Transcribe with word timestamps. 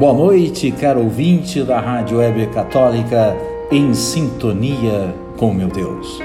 Boa 0.00 0.14
noite, 0.14 0.72
caro 0.72 1.02
ouvinte 1.02 1.62
da 1.62 1.78
Rádio 1.78 2.20
Web 2.20 2.46
Católica, 2.54 3.36
em 3.70 3.92
sintonia 3.92 5.14
com 5.36 5.52
meu 5.52 5.68
Deus. 5.68 6.18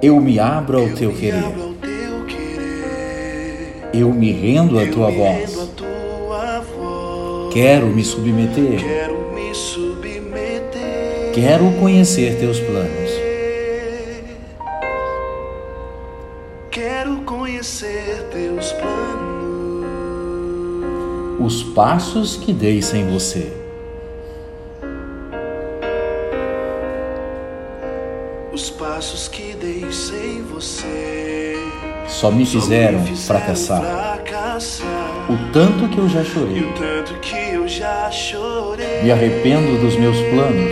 Eu 0.00 0.18
me 0.22 0.38
abro 0.40 0.80
ao 0.80 0.88
teu 0.88 1.12
querer. 1.12 1.44
Eu 3.92 4.10
me 4.10 4.32
rendo 4.32 4.80
à 4.80 4.86
tua 4.86 5.10
voz. 5.10 5.70
Quero 7.52 7.88
me 7.88 8.02
submeter. 8.02 8.80
Quero 11.34 11.72
conhecer 11.78 12.38
teus 12.38 12.58
planos. 12.58 13.01
Os 21.44 21.60
passos 21.60 22.36
que 22.36 22.52
dei 22.52 22.80
sem 22.80 23.10
você. 23.10 23.52
Os 28.52 28.70
passos 28.70 29.26
que 29.26 29.52
dei 29.54 29.90
sem 29.90 30.40
você. 30.44 31.56
Só 32.06 32.30
me 32.30 32.46
só 32.46 32.60
fizeram 32.60 33.00
me 33.00 33.16
fracassar. 33.16 33.82
fracassar. 33.82 34.86
O 35.28 35.52
tanto 35.52 35.88
que 35.88 35.98
eu 35.98 36.08
já 36.08 36.22
chorei. 36.22 36.60
o 36.60 36.72
tanto 36.74 37.14
que 37.14 37.36
eu 37.36 37.66
já 37.66 38.08
chorei. 38.12 39.02
Me 39.02 39.10
arrependo 39.10 39.80
dos 39.80 39.96
meus 39.96 40.18
planos. 40.18 40.70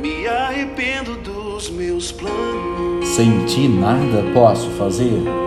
Me 0.00 0.24
arrependo 0.28 1.16
dos 1.16 1.68
meus 1.68 2.12
planos. 2.12 3.08
Sem 3.08 3.44
ti 3.44 3.66
nada 3.66 4.22
posso 4.32 4.70
fazer. 4.70 5.45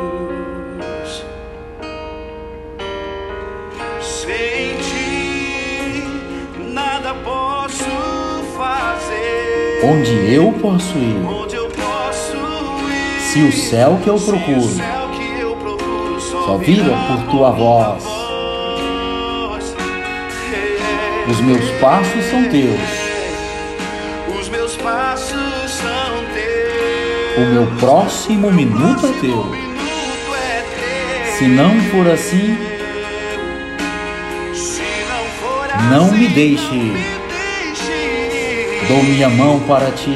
Onde 9.81 10.33
eu 10.33 10.51
posso 10.61 10.97
ir? 10.97 11.15
Se 13.21 13.41
o 13.43 13.51
céu 13.51 13.97
que 14.03 14.09
eu 14.09 14.19
procuro 14.19 14.67
só 16.19 16.57
vira 16.57 16.93
por 17.07 17.31
tua 17.31 17.51
voz, 17.51 18.03
os 21.29 21.39
meus 21.39 21.69
passos 21.79 22.25
são 22.25 22.43
teus. 22.49 22.81
Os 24.37 24.49
meus 24.49 24.75
passos 24.75 25.71
são 25.71 26.25
teus. 26.33 27.37
O 27.37 27.53
meu 27.53 27.67
próximo 27.79 28.51
minuto 28.51 29.05
é 29.05 29.11
teu. 29.21 29.45
Minuto 29.45 30.35
é 30.35 30.61
teu. 30.61 31.33
Se 31.37 31.47
não 31.47 31.79
for 31.91 32.11
assim, 32.11 32.57
não 35.89 36.07
assim, 36.07 36.17
me 36.17 36.27
deixe. 36.27 37.18
Dou 38.89 39.03
minha 39.03 39.29
mão 39.29 39.59
para 39.67 39.91
ti. 39.91 40.15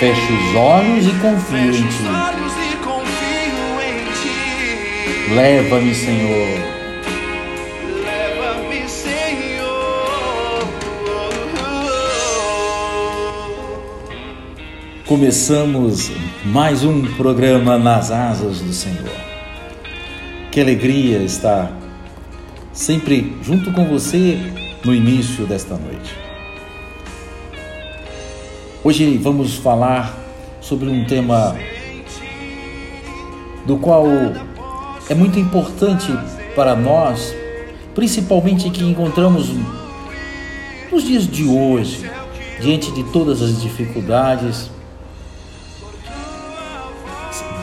Fecho 0.00 0.32
os 0.32 0.56
olhos 0.56 1.06
e 1.06 1.10
confio 1.10 1.76
em 1.76 1.86
ti. 1.88 2.04
olhos 2.08 2.52
e 2.56 2.76
confio 2.76 3.82
em 3.82 3.98
ti. 4.22 5.34
Leva-me, 5.34 5.94
Senhor. 5.94 6.58
Leva-me, 8.02 8.88
Senhor. 8.88 9.66
Começamos 15.04 16.10
mais 16.46 16.82
um 16.82 17.02
programa 17.16 17.76
nas 17.76 18.10
asas 18.10 18.62
do 18.62 18.72
Senhor. 18.72 19.12
Que 20.50 20.62
alegria 20.62 21.18
estar 21.18 21.70
sempre 22.72 23.36
junto 23.42 23.70
com 23.70 23.84
você 23.84 24.65
no 24.86 24.94
início 24.94 25.44
desta 25.46 25.76
noite. 25.76 26.16
Hoje 28.84 29.18
vamos 29.18 29.56
falar 29.56 30.16
sobre 30.60 30.88
um 30.88 31.04
tema 31.04 31.56
do 33.66 33.78
qual 33.78 34.06
é 35.10 35.14
muito 35.14 35.40
importante 35.40 36.06
para 36.54 36.76
nós, 36.76 37.34
principalmente 37.96 38.70
que 38.70 38.84
encontramos 38.84 39.50
nos 40.92 41.02
dias 41.02 41.26
de 41.26 41.48
hoje, 41.48 42.08
diante 42.60 42.92
de 42.92 43.02
todas 43.12 43.42
as 43.42 43.60
dificuldades, 43.60 44.70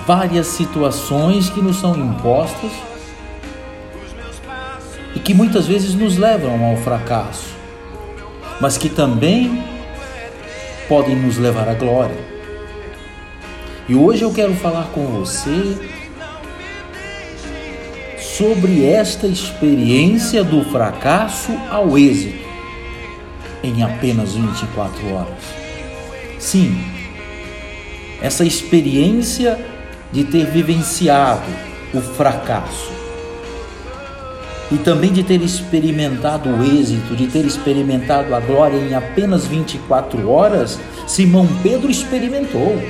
várias 0.05 0.47
situações 0.47 1.49
que 1.49 1.61
nos 1.61 1.77
são 1.77 1.95
impostas 1.95 2.92
e 5.15 5.19
que 5.19 5.33
muitas 5.33 5.67
vezes 5.67 5.93
nos 5.93 6.17
levam 6.17 6.63
ao 6.65 6.77
fracasso, 6.77 7.55
mas 8.59 8.77
que 8.77 8.89
também 8.89 9.63
podem 10.87 11.15
nos 11.15 11.37
levar 11.37 11.67
à 11.67 11.73
glória. 11.73 12.17
E 13.87 13.95
hoje 13.95 14.23
eu 14.23 14.33
quero 14.33 14.53
falar 14.55 14.85
com 14.93 15.05
você 15.07 15.77
sobre 18.17 18.85
esta 18.85 19.27
experiência 19.27 20.43
do 20.43 20.63
fracasso 20.65 21.51
ao 21.69 21.97
êxito 21.97 22.43
em 23.63 23.83
apenas 23.83 24.35
24 24.35 25.13
horas. 25.13 25.43
Sim, 26.39 26.83
essa 28.21 28.43
experiência 28.43 29.59
de 30.11 30.23
ter 30.23 30.45
vivenciado 30.45 31.43
o 31.93 32.01
fracasso 32.01 33.02
e 34.73 34.77
também 34.79 35.13
de 35.13 35.21
ter 35.23 35.39
experimentado 35.41 36.49
o 36.49 36.63
êxito, 36.63 37.15
de 37.15 37.27
ter 37.27 37.45
experimentado 37.45 38.33
a 38.33 38.39
glória 38.39 38.77
em 38.77 38.95
apenas 38.95 39.45
24 39.45 40.27
horas, 40.27 40.79
Simão 41.05 41.47
Pedro 41.61 41.91
experimentou. 41.91 42.81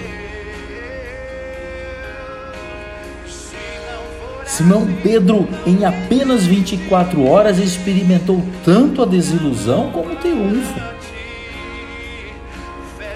Simão 4.45 4.87
Pedro, 5.03 5.45
em 5.65 5.83
apenas 5.83 6.45
24 6.45 7.25
horas, 7.25 7.57
experimentou 7.57 8.41
tanto 8.63 9.01
a 9.01 9.05
desilusão 9.05 9.91
como 9.91 10.13
o 10.13 10.15
triunfo. 10.15 10.79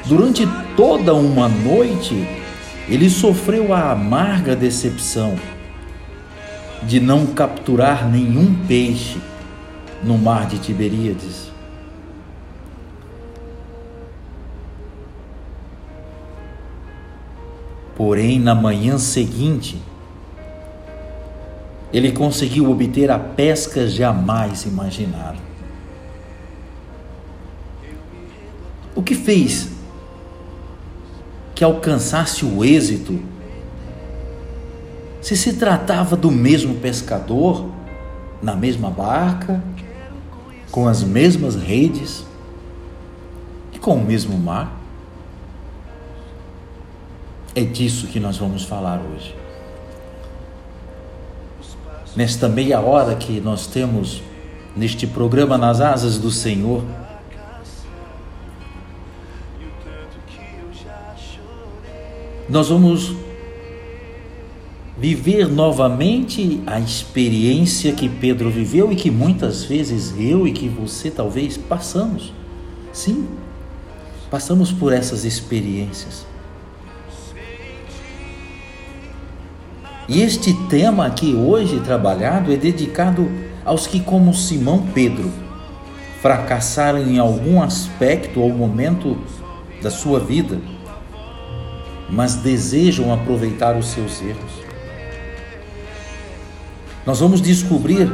Durante 0.05 0.45
toda 0.75 1.13
uma 1.13 1.47
noite, 1.47 2.27
ele 2.89 3.09
sofreu 3.09 3.73
a 3.73 3.91
amarga 3.91 4.55
decepção 4.55 5.37
de 6.87 7.01
não 7.01 7.25
capturar 7.27 8.09
nenhum 8.09 8.65
peixe 8.65 9.21
no 10.01 10.17
mar 10.17 10.47
de 10.47 10.57
Tiberíades. 10.57 11.51
Porém, 17.93 18.39
na 18.39 18.55
manhã 18.55 18.97
seguinte, 18.97 19.81
ele 21.91 22.13
conseguiu 22.13 22.71
obter 22.71 23.11
a 23.11 23.19
pesca 23.19 23.85
jamais 23.85 24.63
imaginada. 24.63 25.39
O 28.95 29.03
que 29.03 29.13
fez 29.13 29.69
que 31.53 31.65
alcançasse 31.65 32.45
o 32.45 32.63
êxito 32.63 33.19
se 35.27 35.35
se 35.35 35.51
tratava 35.51 36.15
do 36.15 36.31
mesmo 36.31 36.75
pescador, 36.75 37.65
na 38.41 38.55
mesma 38.55 38.89
barca, 38.89 39.61
com 40.71 40.87
as 40.87 41.03
mesmas 41.03 41.53
redes 41.53 42.25
e 43.73 43.77
com 43.77 43.95
o 43.95 44.01
mesmo 44.05 44.37
mar? 44.37 44.73
É 47.53 47.61
disso 47.61 48.07
que 48.07 48.21
nós 48.21 48.37
vamos 48.37 48.63
falar 48.63 49.01
hoje. 49.01 49.35
Nesta 52.15 52.47
meia 52.47 52.79
hora 52.79 53.13
que 53.13 53.41
nós 53.41 53.67
temos 53.67 54.23
neste 54.77 55.05
programa 55.05 55.57
Nas 55.57 55.81
Asas 55.81 56.17
do 56.17 56.31
Senhor, 56.31 56.85
nós 62.47 62.69
vamos 62.69 63.26
viver 64.99 65.47
novamente 65.47 66.61
a 66.65 66.79
experiência 66.79 67.91
que 67.91 68.09
Pedro 68.09 68.49
viveu 68.49 68.91
e 68.91 68.95
que 68.95 69.11
muitas 69.11 69.63
vezes 69.63 70.13
eu 70.17 70.47
e 70.47 70.51
que 70.51 70.67
você 70.67 71.11
talvez 71.11 71.55
passamos. 71.55 72.33
Sim, 72.91 73.27
passamos 74.31 74.71
por 74.71 74.91
essas 74.91 75.23
experiências. 75.23 76.25
E 80.09 80.21
este 80.21 80.53
tema 80.67 81.05
aqui 81.05 81.35
hoje 81.35 81.81
trabalhado 81.81 82.51
é 82.51 82.55
dedicado 82.55 83.29
aos 83.65 83.85
que, 83.85 83.99
como 83.99 84.33
Simão 84.33 84.87
Pedro, 84.93 85.29
fracassaram 86.21 86.99
em 86.99 87.19
algum 87.19 87.61
aspecto 87.61 88.39
ou 88.39 88.49
momento 88.49 89.17
da 89.81 89.91
sua 89.91 90.19
vida 90.19 90.59
mas 92.09 92.35
desejam 92.35 93.13
aproveitar 93.13 93.75
os 93.75 93.87
seus 93.87 94.21
erros. 94.21 94.66
Nós 97.07 97.21
vamos 97.21 97.39
descobrir 97.41 98.11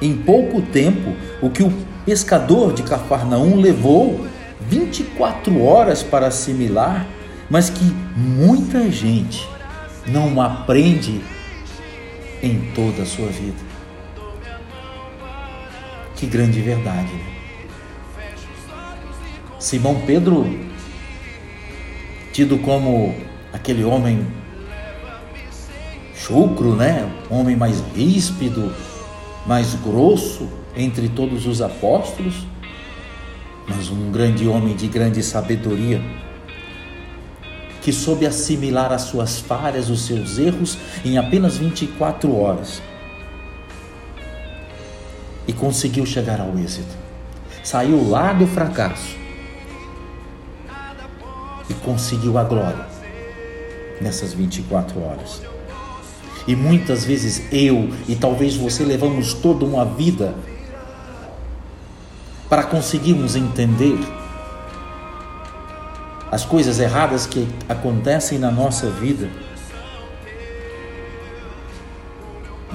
em 0.00 0.16
pouco 0.16 0.62
tempo 0.62 1.12
o 1.42 1.50
que 1.50 1.60
o 1.60 1.72
pescador 2.06 2.72
de 2.72 2.84
Cafarnaum 2.84 3.56
levou 3.56 4.28
24 4.60 5.60
horas 5.60 6.00
para 6.00 6.28
assimilar, 6.28 7.04
mas 7.50 7.68
que 7.68 7.84
muita 8.16 8.88
gente 8.92 9.44
não 10.06 10.40
aprende 10.40 11.20
em 12.40 12.60
toda 12.76 13.02
a 13.02 13.06
sua 13.06 13.26
vida. 13.26 13.58
Que 16.14 16.26
grande 16.26 16.60
verdade. 16.60 17.12
Né? 17.12 17.24
Simão 19.58 20.00
Pedro, 20.06 20.46
tido 22.32 22.56
como 22.58 23.16
aquele 23.52 23.82
homem 23.82 24.24
chucro, 26.30 26.76
né? 26.76 27.10
Homem 27.28 27.56
mais 27.56 27.82
ríspido, 27.94 28.72
mais 29.44 29.74
grosso 29.74 30.48
entre 30.76 31.08
todos 31.08 31.44
os 31.46 31.60
apóstolos, 31.60 32.46
mas 33.66 33.90
um 33.90 34.12
grande 34.12 34.46
homem 34.46 34.76
de 34.76 34.86
grande 34.86 35.22
sabedoria, 35.24 36.00
que 37.82 37.92
soube 37.92 38.26
assimilar 38.26 38.92
as 38.92 39.02
suas 39.02 39.40
falhas, 39.40 39.90
os 39.90 40.06
seus 40.06 40.38
erros 40.38 40.78
em 41.04 41.18
apenas 41.18 41.56
24 41.56 42.34
horas. 42.36 42.80
E 45.48 45.52
conseguiu 45.52 46.06
chegar 46.06 46.40
ao 46.40 46.56
êxito. 46.56 46.94
Saiu 47.64 48.08
lá 48.08 48.32
do 48.32 48.46
fracasso 48.46 49.16
e 51.68 51.74
conseguiu 51.74 52.38
a 52.38 52.44
glória 52.44 52.86
nessas 54.00 54.32
24 54.32 55.02
horas. 55.02 55.49
E 56.50 56.56
muitas 56.56 57.04
vezes 57.04 57.40
eu 57.52 57.90
e 58.08 58.16
talvez 58.16 58.56
você 58.56 58.82
levamos 58.82 59.34
toda 59.34 59.64
uma 59.64 59.84
vida 59.84 60.34
para 62.48 62.64
conseguirmos 62.64 63.36
entender 63.36 63.96
as 66.28 66.44
coisas 66.44 66.80
erradas 66.80 67.24
que 67.24 67.46
acontecem 67.68 68.36
na 68.36 68.50
nossa 68.50 68.90
vida. 68.90 69.30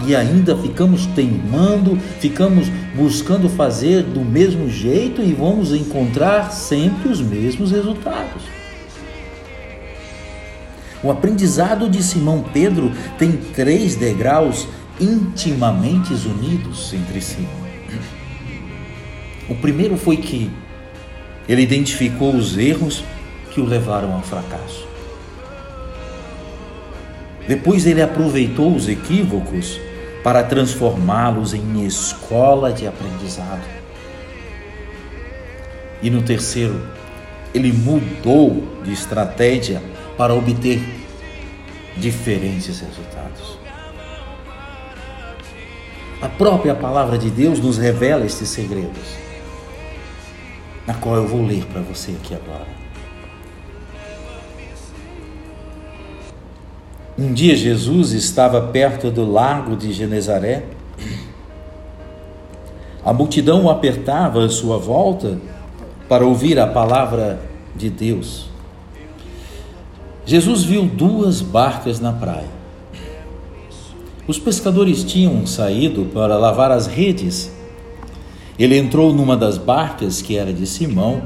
E 0.07 0.16
ainda 0.16 0.56
ficamos 0.56 1.06
teimando, 1.07 1.98
ficamos 2.22 2.69
buscando 2.95 3.50
fazer 3.50 4.04
do 4.04 4.22
mesmo 4.22 4.69
jeito 4.69 5.22
e 5.22 5.33
vamos 5.33 5.74
encontrar 5.74 6.54
sempre 6.54 7.10
os 7.10 7.19
mesmos 7.19 7.72
resultados. 7.72 8.55
O 11.06 11.12
aprendizado 11.12 11.88
de 11.88 12.02
Simão 12.02 12.44
Pedro 12.52 12.92
tem 13.19 13.34
três 13.34 13.96
degraus 13.96 14.68
intimamente 15.00 16.12
unidos 16.13 16.92
entre 16.94 17.22
si. 17.22 17.48
O 19.48 19.54
primeiro 19.54 19.98
foi 19.98 20.18
que 20.18 20.50
ele 21.48 21.62
identificou 21.62 22.34
os 22.34 22.57
erros 22.57 23.04
que 23.52 23.62
o 23.62 23.66
levaram 23.66 24.16
ao 24.16 24.24
fracasso. 24.24 24.88
Depois 27.48 27.86
ele 27.86 28.01
aproveitou 28.01 28.75
os 28.75 28.90
equívocos 28.90 29.80
para 30.24 30.42
transformá-los 30.42 31.54
em 31.54 31.86
escola 31.86 32.74
de 32.74 32.88
aprendizado. 32.88 33.62
E 36.01 36.10
no 36.10 36.24
terceiro, 36.24 36.81
ele 37.54 37.72
mudou 37.72 38.81
de 38.84 38.92
estratégia 38.92 39.84
para 40.18 40.34
obter 40.34 40.82
diferentes 41.98 42.80
resultados. 42.80 43.58
A 46.22 46.30
própria 46.30 46.74
palavra 46.74 47.18
de 47.18 47.30
Deus 47.30 47.60
nos 47.60 47.78
revela 47.78 48.26
estes 48.26 48.50
segredos, 48.50 49.16
na 50.88 50.94
qual 50.94 51.16
eu 51.16 51.28
vou 51.28 51.46
ler 51.46 51.66
para 51.66 51.82
você 51.82 52.12
aqui 52.12 52.34
agora. 52.34 52.86
Um 57.18 57.32
dia 57.32 57.56
Jesus 57.56 58.12
estava 58.12 58.62
perto 58.62 59.10
do 59.10 59.30
lago 59.30 59.76
de 59.76 59.94
Genezaré. 59.94 60.66
A 63.06 63.14
multidão 63.14 63.66
o 63.66 63.70
apertava 63.70 64.44
à 64.44 64.50
sua 64.50 64.78
volta 64.78 65.38
para 66.10 66.26
ouvir 66.26 66.60
a 66.60 66.68
palavra 66.68 67.40
de 67.74 67.90
Deus. 67.90 68.50
Jesus 70.25 70.63
viu 70.63 70.86
duas 70.86 71.42
barcas 71.42 72.00
na 72.00 72.12
praia. 72.12 72.50
Os 74.27 74.39
pescadores 74.39 75.04
tinham 75.04 75.45
saído 75.45 76.06
para 76.06 76.36
lavar 76.36 76.72
as 76.72 76.88
redes. 76.88 77.51
Ele 78.57 78.75
entrou 78.75 79.13
numa 79.13 79.38
das 79.38 79.57
barcas, 79.57 80.24
que 80.24 80.36
era 80.36 80.51
de 80.51 80.66
Simão, 80.66 81.22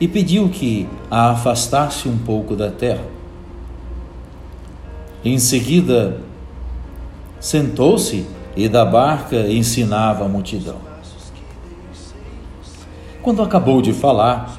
e 0.00 0.08
pediu 0.08 0.48
que 0.48 0.88
a 1.08 1.30
afastasse 1.30 2.08
um 2.08 2.18
pouco 2.18 2.56
da 2.56 2.70
terra. 2.70 3.04
Em 5.24 5.38
seguida, 5.38 6.18
sentou-se 7.38 8.26
e 8.56 8.68
da 8.68 8.84
barca 8.84 9.36
ensinava 9.48 10.24
a 10.24 10.28
multidão. 10.28 10.76
Quando 13.22 13.42
acabou 13.42 13.80
de 13.80 13.92
falar, 13.92 14.58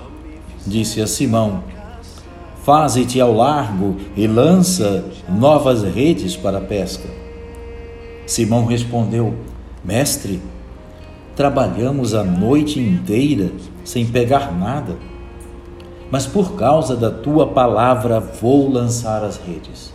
disse 0.66 1.02
a 1.02 1.08
Simão: 1.08 1.64
Faze-te 2.64 3.20
ao 3.20 3.34
largo 3.34 3.98
e 4.16 4.28
lança 4.28 5.04
novas 5.28 5.82
redes 5.82 6.36
para 6.36 6.60
a 6.60 6.62
pesca. 6.62 7.10
Simão 8.28 8.66
respondeu: 8.66 9.34
Mestre, 9.84 10.40
trabalhamos 11.36 12.14
a 12.14 12.24
noite 12.24 12.80
inteira 12.80 13.50
sem 13.84 14.06
pegar 14.06 14.52
nada, 14.52 14.96
mas 16.12 16.28
por 16.28 16.54
causa 16.54 16.96
da 16.96 17.10
tua 17.10 17.48
palavra 17.48 18.20
vou 18.20 18.72
lançar 18.72 19.24
as 19.24 19.38
redes. 19.38 19.92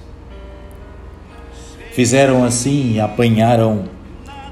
Fizeram 1.92 2.44
assim 2.44 2.94
e 2.94 3.00
apanharam 3.00 3.84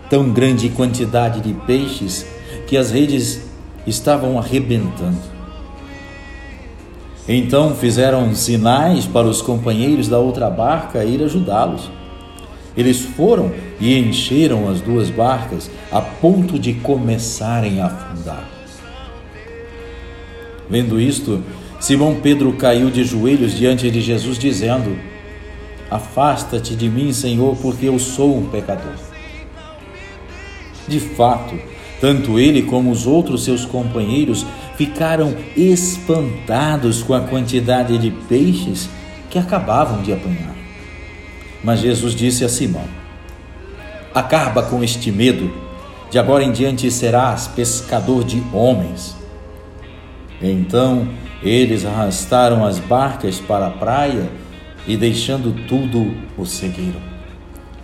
tão 0.08 0.30
grande 0.32 0.68
quantidade 0.68 1.40
de 1.40 1.52
peixes 1.52 2.24
que 2.68 2.76
as 2.76 2.92
redes 2.92 3.42
estavam 3.84 4.38
arrebentando. 4.38 5.33
Então 7.26 7.74
fizeram 7.74 8.34
sinais 8.34 9.06
para 9.06 9.26
os 9.26 9.40
companheiros 9.40 10.08
da 10.08 10.18
outra 10.18 10.50
barca 10.50 11.04
ir 11.04 11.22
ajudá-los. 11.22 11.90
Eles 12.76 13.00
foram 13.00 13.52
e 13.80 13.96
encheram 13.96 14.68
as 14.68 14.80
duas 14.80 15.08
barcas 15.08 15.70
a 15.90 16.00
ponto 16.00 16.58
de 16.58 16.74
começarem 16.74 17.80
a 17.80 17.86
afundar. 17.86 18.48
Vendo 20.68 21.00
isto, 21.00 21.42
Simão 21.80 22.16
Pedro 22.22 22.52
caiu 22.54 22.90
de 22.90 23.04
joelhos 23.04 23.56
diante 23.56 23.90
de 23.90 24.00
Jesus, 24.00 24.38
dizendo: 24.38 24.98
Afasta-te 25.90 26.74
de 26.74 26.88
mim, 26.88 27.12
Senhor, 27.12 27.56
porque 27.56 27.86
eu 27.86 27.98
sou 27.98 28.36
um 28.36 28.46
pecador. 28.46 28.94
De 30.88 30.98
fato, 30.98 31.58
tanto 32.00 32.38
ele 32.38 32.62
como 32.62 32.90
os 32.90 33.06
outros 33.06 33.44
seus 33.44 33.64
companheiros 33.64 34.44
ficaram 34.76 35.34
espantados 35.56 37.02
com 37.02 37.14
a 37.14 37.20
quantidade 37.20 37.96
de 37.98 38.10
peixes 38.10 38.88
que 39.30 39.38
acabavam 39.38 40.02
de 40.02 40.12
apanhar. 40.12 40.54
Mas 41.62 41.80
Jesus 41.80 42.14
disse 42.14 42.44
a 42.44 42.48
Simão: 42.48 42.84
Acaba 44.14 44.62
com 44.62 44.82
este 44.82 45.10
medo, 45.10 45.52
de 46.10 46.18
agora 46.18 46.44
em 46.44 46.52
diante 46.52 46.90
serás 46.90 47.48
pescador 47.48 48.24
de 48.24 48.42
homens. 48.52 49.16
Então 50.40 51.08
eles 51.42 51.84
arrastaram 51.84 52.64
as 52.64 52.78
barcas 52.78 53.38
para 53.38 53.66
a 53.66 53.70
praia 53.70 54.30
e, 54.86 54.96
deixando 54.96 55.66
tudo, 55.66 56.14
o 56.38 56.46
seguiram. 56.46 57.00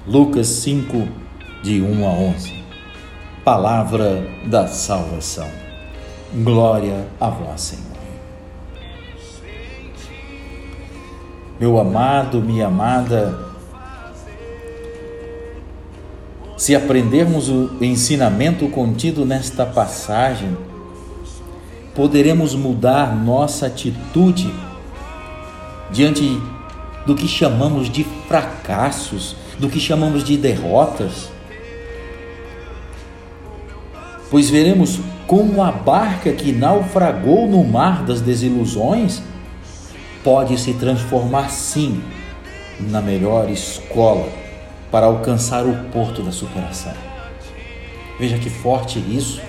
Lucas 0.07 0.47
5, 0.47 1.07
de 1.63 1.81
1 1.81 2.07
a 2.07 2.11
11. 2.11 2.55
Palavra 3.45 4.27
da 4.47 4.67
salvação. 4.67 5.70
Glória 6.33 7.09
a 7.21 7.29
vós, 7.29 7.61
Senhor. 7.61 7.85
Meu 11.59 11.79
amado, 11.79 12.41
minha 12.41 12.69
amada, 12.69 13.39
se 16.57 16.75
aprendermos 16.75 17.49
o 17.49 17.77
ensinamento 17.81 18.69
contido 18.69 19.27
nesta 19.27 19.67
passagem, 19.67 20.57
poderemos 21.95 22.55
mudar 22.55 23.15
nossa 23.15 23.67
atitude 23.67 24.55
diante 25.91 26.41
do 27.05 27.15
que 27.15 27.27
chamamos 27.27 27.91
de 27.91 28.05
fracassos, 28.29 29.37
do 29.59 29.69
que 29.69 29.81
chamamos 29.81 30.23
de 30.23 30.37
derrotas 30.37 31.31
pois 34.31 34.49
veremos 34.49 35.01
como 35.31 35.63
a 35.63 35.71
barca 35.71 36.33
que 36.33 36.51
naufragou 36.51 37.47
no 37.47 37.63
mar 37.63 38.03
das 38.03 38.21
desilusões 38.21 39.23
pode 40.25 40.59
se 40.59 40.75
transformar 40.75 41.51
sim 41.51 42.03
na 42.81 43.01
melhor 43.01 43.49
escola 43.49 44.29
para 44.91 45.07
alcançar 45.07 45.65
o 45.67 45.85
porto 45.93 46.21
da 46.21 46.33
superação. 46.33 46.95
Veja 48.19 48.39
que 48.39 48.51
forte 48.51 48.99
isso. 48.99 49.41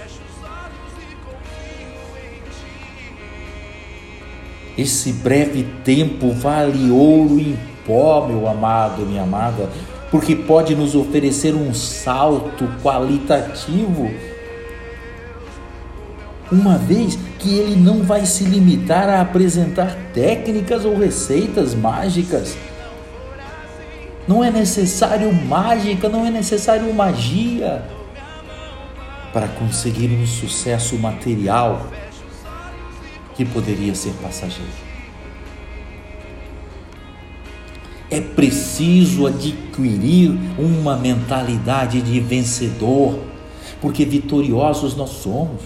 Esse 4.77 5.11
breve 5.11 5.63
tempo 5.83 6.31
vale 6.31 6.91
ouro 6.91 7.39
em 7.39 7.57
pó, 7.87 8.27
meu 8.27 8.47
amado, 8.47 9.01
minha 9.01 9.23
amada, 9.23 9.67
porque 10.11 10.35
pode 10.35 10.75
nos 10.75 10.93
oferecer 10.93 11.55
um 11.55 11.73
salto 11.73 12.69
qualitativo. 12.83 14.30
Uma 16.51 16.77
vez 16.77 17.17
que 17.39 17.57
ele 17.57 17.75
não 17.75 18.03
vai 18.03 18.25
se 18.25 18.43
limitar 18.43 19.07
a 19.07 19.21
apresentar 19.21 19.95
técnicas 20.13 20.83
ou 20.83 20.97
receitas 20.97 21.73
mágicas. 21.73 22.57
Não 24.27 24.43
é 24.43 24.51
necessário 24.51 25.33
mágica, 25.33 26.09
não 26.09 26.25
é 26.25 26.29
necessário 26.29 26.93
magia 26.93 27.83
para 29.33 29.47
conseguir 29.47 30.11
um 30.11 30.27
sucesso 30.27 30.97
material 30.97 31.87
que 33.35 33.45
poderia 33.45 33.95
ser 33.95 34.13
passageiro. 34.21 34.91
É 38.09 38.19
preciso 38.19 39.25
adquirir 39.25 40.37
uma 40.59 40.97
mentalidade 40.97 42.01
de 42.01 42.19
vencedor, 42.19 43.17
porque 43.79 44.03
vitoriosos 44.03 44.97
nós 44.97 45.11
somos. 45.11 45.61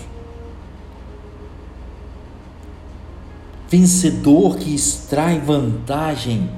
Vencedor 3.78 4.56
que 4.56 4.74
extrai 4.74 5.38
vantagem 5.38 6.50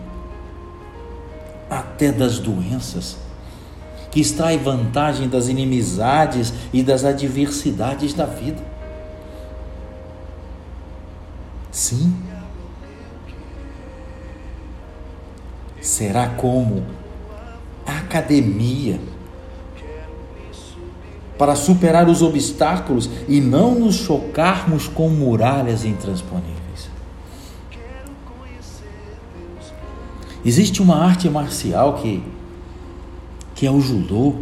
até 1.68 2.12
das 2.12 2.38
doenças, 2.38 3.18
que 4.12 4.20
extrai 4.20 4.60
vantagem 4.60 5.28
das 5.28 5.48
inimizades 5.48 6.54
e 6.72 6.84
das 6.84 7.04
adversidades 7.04 8.14
da 8.14 8.28
vida. 8.28 8.62
Sim. 11.72 12.16
Será 15.82 16.30
como 16.30 16.86
academia 17.84 19.00
para 21.36 21.56
superar 21.56 22.08
os 22.08 22.22
obstáculos 22.22 23.10
e 23.28 23.42
não 23.42 23.74
nos 23.74 23.96
chocarmos 23.96 24.88
com 24.88 25.10
muralhas 25.10 25.84
intransponíveis. 25.84 26.57
Existe 30.48 30.82
uma 30.82 30.96
arte 30.96 31.30
marcial 31.30 31.96
que, 31.96 32.24
que 33.54 33.68
é 33.68 33.70
o 33.70 33.82
judô. 33.82 34.36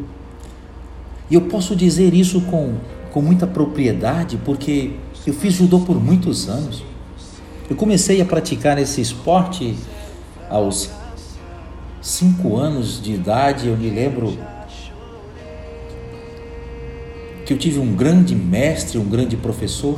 E 1.31 1.33
eu 1.33 1.41
posso 1.41 1.75
dizer 1.75 2.13
isso 2.13 2.41
com, 2.41 2.75
com 3.11 3.23
muita 3.23 3.47
propriedade, 3.47 4.37
porque 4.45 4.91
eu 5.25 5.33
fiz 5.33 5.55
judô 5.55 5.79
por 5.79 5.99
muitos 5.99 6.47
anos. 6.47 6.83
Eu 7.67 7.75
comecei 7.75 8.21
a 8.21 8.25
praticar 8.25 8.77
esse 8.77 9.01
esporte 9.01 9.75
aos 10.47 10.91
cinco 12.03 12.55
anos 12.55 13.01
de 13.01 13.13
idade. 13.13 13.67
Eu 13.67 13.75
me 13.75 13.89
lembro 13.89 14.37
que 17.47 17.51
eu 17.51 17.57
tive 17.57 17.79
um 17.79 17.95
grande 17.95 18.35
mestre, 18.35 18.99
um 18.99 19.09
grande 19.09 19.35
professor, 19.35 19.97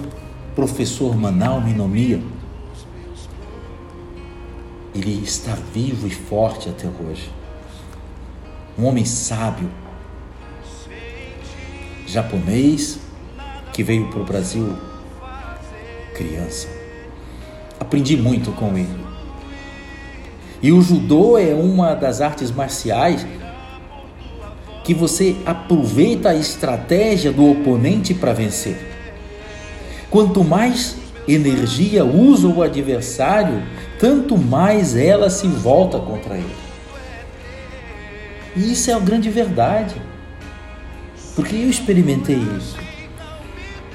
professor 0.56 1.18
Manal 1.18 1.60
Minomia 1.60 2.22
ele 4.98 5.24
está 5.24 5.56
vivo 5.74 6.08
e 6.08 6.12
forte 6.12 6.70
até 6.70 6.88
hoje. 6.88 7.32
Um 8.78 8.86
homem 8.86 9.06
sábio, 9.06 9.70
japonês, 12.08 13.00
que 13.74 13.84
veio 13.84 14.10
para 14.10 14.20
o 14.20 14.26
Brasil 14.26 14.76
criança. 16.16 16.68
Aprendi 17.80 18.18
muito 18.18 18.52
com 18.52 18.76
ele. 18.76 19.06
E 20.62 20.72
o 20.72 20.82
judô 20.82 21.38
é 21.38 21.54
uma 21.54 21.94
das 21.94 22.20
artes 22.20 22.50
marciais 22.50 23.26
que 24.84 24.94
você 24.94 25.36
aproveita 25.46 26.30
a 26.30 26.36
estratégia 26.36 27.32
do 27.32 27.52
oponente 27.52 28.16
para 28.16 28.34
vencer. 28.34 28.78
Quanto 30.10 30.44
mais 30.44 30.96
energia 31.28 32.06
usa 32.06 32.48
o 32.48 32.62
adversário, 32.64 33.62
tanto 34.00 34.38
mais 34.38 34.96
ela 34.96 35.30
se 35.30 35.48
volta 35.48 36.00
contra 36.00 36.36
ele. 36.36 36.56
E 38.56 38.72
isso 38.72 38.90
é 38.90 38.94
a 38.94 39.00
grande 39.00 39.30
verdade. 39.30 39.96
Porque 41.36 41.56
eu 41.56 41.70
experimentei 41.70 42.40
isso. 42.58 42.76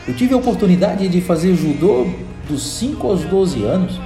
Eu 0.07 0.15
tive 0.15 0.35
a 0.35 0.37
oportunidade 0.37 1.09
de 1.09 1.21
fazer 1.21 1.55
judô 1.55 2.07
dos 2.49 2.63
5 2.63 3.07
aos 3.07 3.25
12 3.25 3.65
anos. 3.65 4.01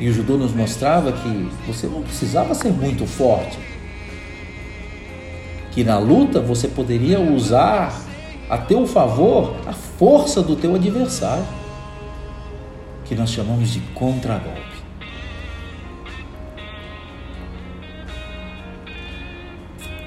E 0.00 0.08
o 0.08 0.12
judô 0.12 0.36
nos 0.36 0.54
mostrava 0.54 1.12
que 1.12 1.48
você 1.66 1.86
não 1.86 2.02
precisava 2.02 2.54
ser 2.54 2.72
muito 2.72 3.06
forte. 3.06 3.58
Que 5.72 5.84
na 5.84 5.98
luta 5.98 6.40
você 6.40 6.68
poderia 6.68 7.20
usar 7.20 8.02
a 8.54 8.58
teu 8.58 8.86
favor 8.86 9.56
a 9.66 9.72
força 9.72 10.40
do 10.40 10.54
teu 10.54 10.76
adversário 10.76 11.44
que 13.04 13.12
nós 13.12 13.30
chamamos 13.30 13.70
de 13.70 13.80
contragolpe. 13.92 14.60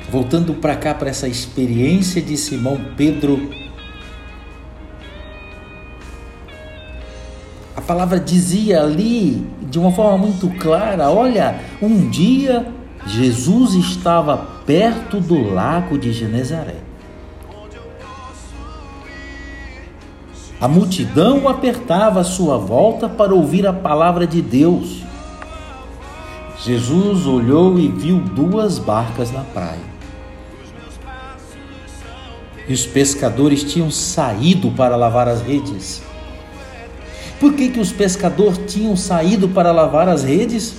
Voltando 0.10 0.54
para 0.54 0.77
cá, 0.77 0.94
para 0.94 1.10
essa 1.10 1.27
experiência 1.27 2.22
de 2.22 2.38
Simão 2.38 2.80
Pedro, 2.96 3.51
a 7.75 7.82
palavra 7.82 8.18
dizia 8.18 8.82
ali 8.82 9.46
de 9.63 9.77
uma 9.77 9.92
forma 9.92 10.18
muito 10.18 10.50
clara: 10.58 11.10
olha, 11.10 11.60
um 11.82 12.10
dia 12.10 12.66
Jesus 13.06 13.74
estava 13.74 14.38
perto 14.66 15.20
do 15.20 15.54
lago 15.54 15.98
de 15.98 16.13
Genezaré. 16.13 16.87
A 20.59 20.67
multidão 20.67 21.47
apertava 21.47 22.19
a 22.19 22.23
sua 22.23 22.57
volta 22.57 23.07
para 23.07 23.31
ouvir 23.31 23.67
a 23.67 23.73
palavra 23.73 24.25
de 24.25 24.41
Deus. 24.41 25.03
Jesus 26.63 27.27
olhou 27.27 27.77
e 27.77 27.87
viu 27.87 28.17
duas 28.17 28.79
barcas 28.79 29.31
na 29.31 29.41
praia. 29.41 29.97
E 32.67 32.73
os 32.73 32.87
pescadores 32.87 33.63
tinham 33.63 33.91
saído 33.91 34.71
para 34.71 34.95
lavar 34.95 35.27
as 35.27 35.43
redes. 35.43 36.01
Por 37.39 37.53
que, 37.53 37.69
que 37.69 37.79
os 37.79 37.91
pescadores 37.91 38.59
tinham 38.65 38.95
saído 38.97 39.47
para 39.47 39.71
lavar 39.71 40.09
as 40.09 40.23
redes? 40.23 40.73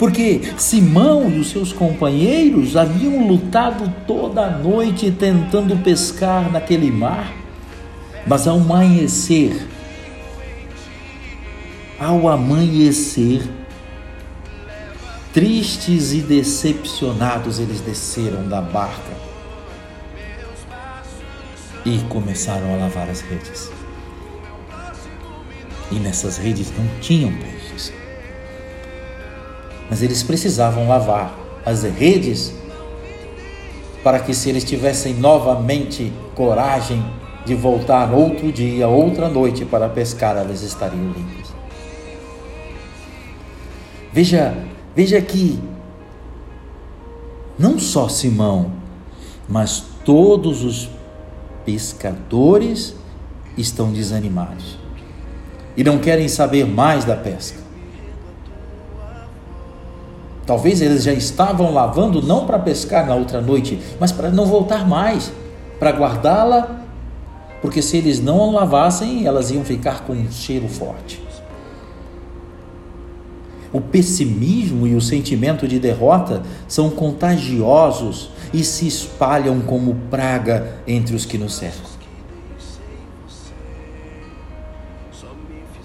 Porque 0.00 0.52
Simão 0.58 1.30
e 1.30 1.38
os 1.38 1.50
seus 1.50 1.72
companheiros 1.72 2.76
haviam 2.76 3.24
lutado 3.28 3.88
toda 4.04 4.44
a 4.44 4.50
noite 4.50 5.12
tentando 5.12 5.76
pescar 5.76 6.50
naquele 6.50 6.90
mar 6.90 7.45
mas 8.26 8.48
ao 8.48 8.56
amanhecer, 8.56 9.68
ao 11.98 12.28
amanhecer, 12.28 13.48
tristes 15.32 16.12
e 16.12 16.20
decepcionados, 16.20 17.60
eles 17.60 17.80
desceram 17.80 18.48
da 18.48 18.60
barca 18.60 19.16
e 21.84 21.98
começaram 22.08 22.74
a 22.74 22.78
lavar 22.78 23.08
as 23.08 23.20
redes. 23.20 23.70
E 25.92 25.94
nessas 26.00 26.36
redes 26.36 26.72
não 26.76 26.84
tinham 27.00 27.32
peixes. 27.32 27.92
Mas 29.88 30.02
eles 30.02 30.24
precisavam 30.24 30.88
lavar 30.88 31.38
as 31.64 31.84
redes 31.84 32.52
para 34.02 34.18
que, 34.18 34.34
se 34.34 34.48
eles 34.48 34.64
tivessem 34.64 35.14
novamente 35.14 36.12
coragem 36.34 37.04
de 37.46 37.54
voltar 37.54 38.12
outro 38.12 38.50
dia, 38.50 38.88
outra 38.88 39.28
noite 39.28 39.64
para 39.64 39.88
pescar, 39.88 40.36
elas 40.36 40.62
estariam 40.62 41.12
limpas. 41.12 41.54
Veja, 44.12 44.56
veja 44.96 45.20
que 45.22 45.58
não 47.56 47.78
só 47.78 48.08
Simão, 48.08 48.72
mas 49.48 49.84
todos 50.04 50.64
os 50.64 50.90
pescadores 51.64 52.96
estão 53.56 53.92
desanimados 53.92 54.76
e 55.76 55.84
não 55.84 55.98
querem 55.98 56.28
saber 56.28 56.66
mais 56.66 57.04
da 57.04 57.14
pesca. 57.14 57.58
Talvez 60.44 60.80
eles 60.80 61.04
já 61.04 61.12
estavam 61.12 61.72
lavando 61.72 62.20
não 62.20 62.44
para 62.44 62.58
pescar 62.58 63.06
na 63.06 63.14
outra 63.14 63.40
noite, 63.40 63.80
mas 64.00 64.10
para 64.10 64.30
não 64.30 64.46
voltar 64.46 64.86
mais, 64.86 65.32
para 65.78 65.90
guardá-la 65.90 66.85
porque 67.66 67.82
se 67.82 67.96
eles 67.96 68.20
não 68.20 68.52
lavassem, 68.52 69.26
elas 69.26 69.50
iam 69.50 69.64
ficar 69.64 70.04
com 70.04 70.12
um 70.12 70.30
cheiro 70.30 70.68
forte. 70.68 71.20
O 73.72 73.80
pessimismo 73.80 74.86
e 74.86 74.94
o 74.94 75.00
sentimento 75.00 75.66
de 75.66 75.80
derrota 75.80 76.44
são 76.68 76.90
contagiosos 76.90 78.30
e 78.54 78.62
se 78.62 78.86
espalham 78.86 79.60
como 79.62 79.96
praga 80.08 80.76
entre 80.86 81.16
os 81.16 81.26
que 81.26 81.36
nos 81.36 81.56
cercam. 81.56 81.90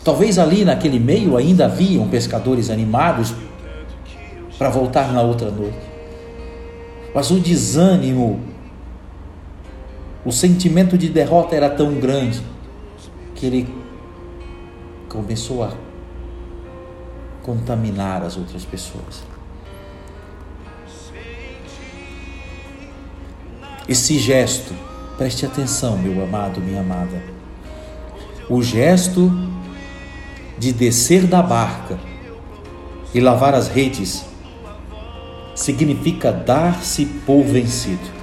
Talvez 0.04 0.38
ali 0.38 0.64
naquele 0.64 1.00
meio 1.00 1.36
ainda 1.36 1.66
haviam 1.66 2.08
pescadores 2.08 2.70
animados 2.70 3.34
para 4.56 4.70
voltar 4.70 5.12
na 5.12 5.24
outra 5.24 5.50
noite. 5.50 5.80
Mas 7.16 7.32
o 7.32 7.40
desânimo, 7.40 8.40
o 10.24 10.32
sentimento 10.32 10.98
de 10.98 11.10
derrota 11.10 11.56
era 11.56 11.70
tão 11.70 11.96
grande 11.96 12.42
que 13.34 13.46
ele 13.46 13.76
começou 15.10 15.64
a 15.64 15.74
contaminar 17.42 18.22
as 18.22 18.38
outras 18.38 18.64
pessoas. 18.64 19.24
Esse 23.90 24.20
gesto, 24.20 24.74
preste 25.18 25.46
atenção, 25.46 25.98
meu 25.98 26.24
amado, 26.24 26.62
minha 26.62 26.82
amada. 26.82 27.22
O 28.48 28.62
gesto 28.62 29.32
de 30.58 30.72
descer 30.72 31.26
da 31.26 31.42
barca 31.42 32.00
e 33.14 33.20
lavar 33.20 33.56
as 33.56 33.68
redes 33.68 34.24
significa 35.56 36.32
dar-se 36.32 37.06
por 37.26 37.44
vencido. 37.44 38.21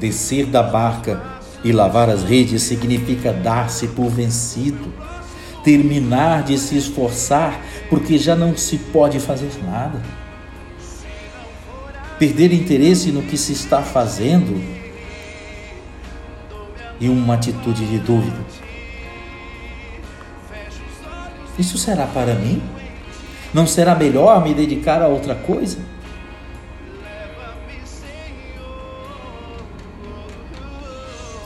Descer 0.00 0.46
da 0.46 0.62
barca 0.62 1.22
e 1.62 1.70
lavar 1.70 2.08
as 2.08 2.24
redes 2.24 2.62
significa 2.62 3.32
dar-se 3.32 3.86
por 3.88 4.08
vencido, 4.08 4.92
terminar 5.62 6.42
de 6.42 6.58
se 6.58 6.76
esforçar 6.76 7.60
porque 7.88 8.18
já 8.18 8.34
não 8.34 8.56
se 8.56 8.78
pode 8.78 9.20
fazer 9.20 9.50
nada. 9.62 10.02
Perder 12.18 12.52
interesse 12.52 13.12
no 13.12 13.22
que 13.22 13.36
se 13.36 13.52
está 13.52 13.82
fazendo 13.82 14.60
e 16.98 17.08
uma 17.08 17.34
atitude 17.34 17.86
de 17.86 17.98
dúvida 17.98 18.40
isso 21.60 21.76
será 21.76 22.06
para 22.06 22.34
mim? 22.34 22.62
Não 23.52 23.66
será 23.66 23.94
melhor 23.94 24.42
me 24.42 24.54
dedicar 24.54 25.02
a 25.02 25.08
outra 25.08 25.34
coisa? 25.34 25.78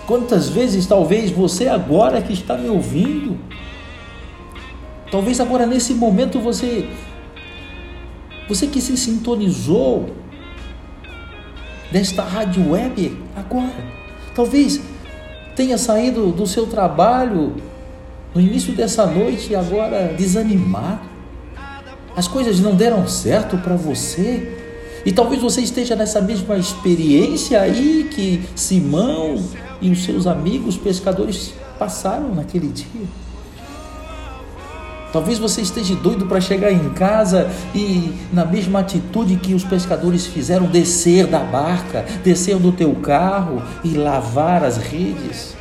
Quantas 0.07 0.49
vezes 0.49 0.87
talvez 0.87 1.31
você 1.31 1.69
agora 1.69 2.21
que 2.21 2.33
está 2.33 2.57
me 2.57 2.69
ouvindo, 2.69 3.39
talvez 5.11 5.41
agora 5.41 5.67
nesse 5.67 5.95
momento 5.95 6.39
você 6.39 6.89
você 8.47 8.67
que 8.67 8.81
se 8.81 8.97
sintonizou 8.97 10.11
desta 11.91 12.23
rádio 12.23 12.73
web 12.73 13.19
agora, 13.35 13.85
talvez 14.35 14.81
tenha 15.57 15.79
saído 15.79 16.31
do 16.33 16.47
seu 16.47 16.67
trabalho 16.67 17.55
no 18.35 18.41
início 18.41 18.75
dessa 18.75 19.07
noite 19.07 19.55
agora 19.55 20.13
desanimado. 20.17 21.15
As 22.17 22.29
coisas 22.29 22.61
não 22.61 22.75
deram 22.75 23.07
certo 23.07 23.57
para 23.59 23.77
você. 23.77 24.61
E 25.07 25.13
talvez 25.13 25.43
você 25.43 25.61
esteja 25.61 25.95
nessa 25.95 26.21
mesma 26.21 26.57
experiência 26.57 27.61
aí 27.61 28.09
que 28.11 28.43
Simão 28.57 29.37
e 29.85 29.91
os 29.91 30.03
seus 30.03 30.27
amigos 30.27 30.79
pescadores 30.79 31.53
passaram 31.79 32.35
naquele 32.35 32.69
dia. 32.69 33.03
Talvez 35.13 35.39
você 35.39 35.61
esteja 35.61 35.95
doido 35.95 36.25
para 36.25 36.41
chegar 36.41 36.73
em 36.73 36.89
casa 36.95 37.51
e, 37.75 38.15
na 38.33 38.47
mesma 38.47 38.81
atitude 38.81 39.37
que 39.37 39.53
os 39.53 39.63
pescadores 39.63 40.27
fizeram, 40.27 40.67
descer 40.67 41.27
da 41.27 41.41
barca, 41.41 42.05
descer 42.25 42.57
do 42.57 42.73
teu 42.73 42.95
carro 42.95 43.63
e 43.85 43.95
lavar 43.95 44.65
as 44.65 44.79
redes. 44.79 45.55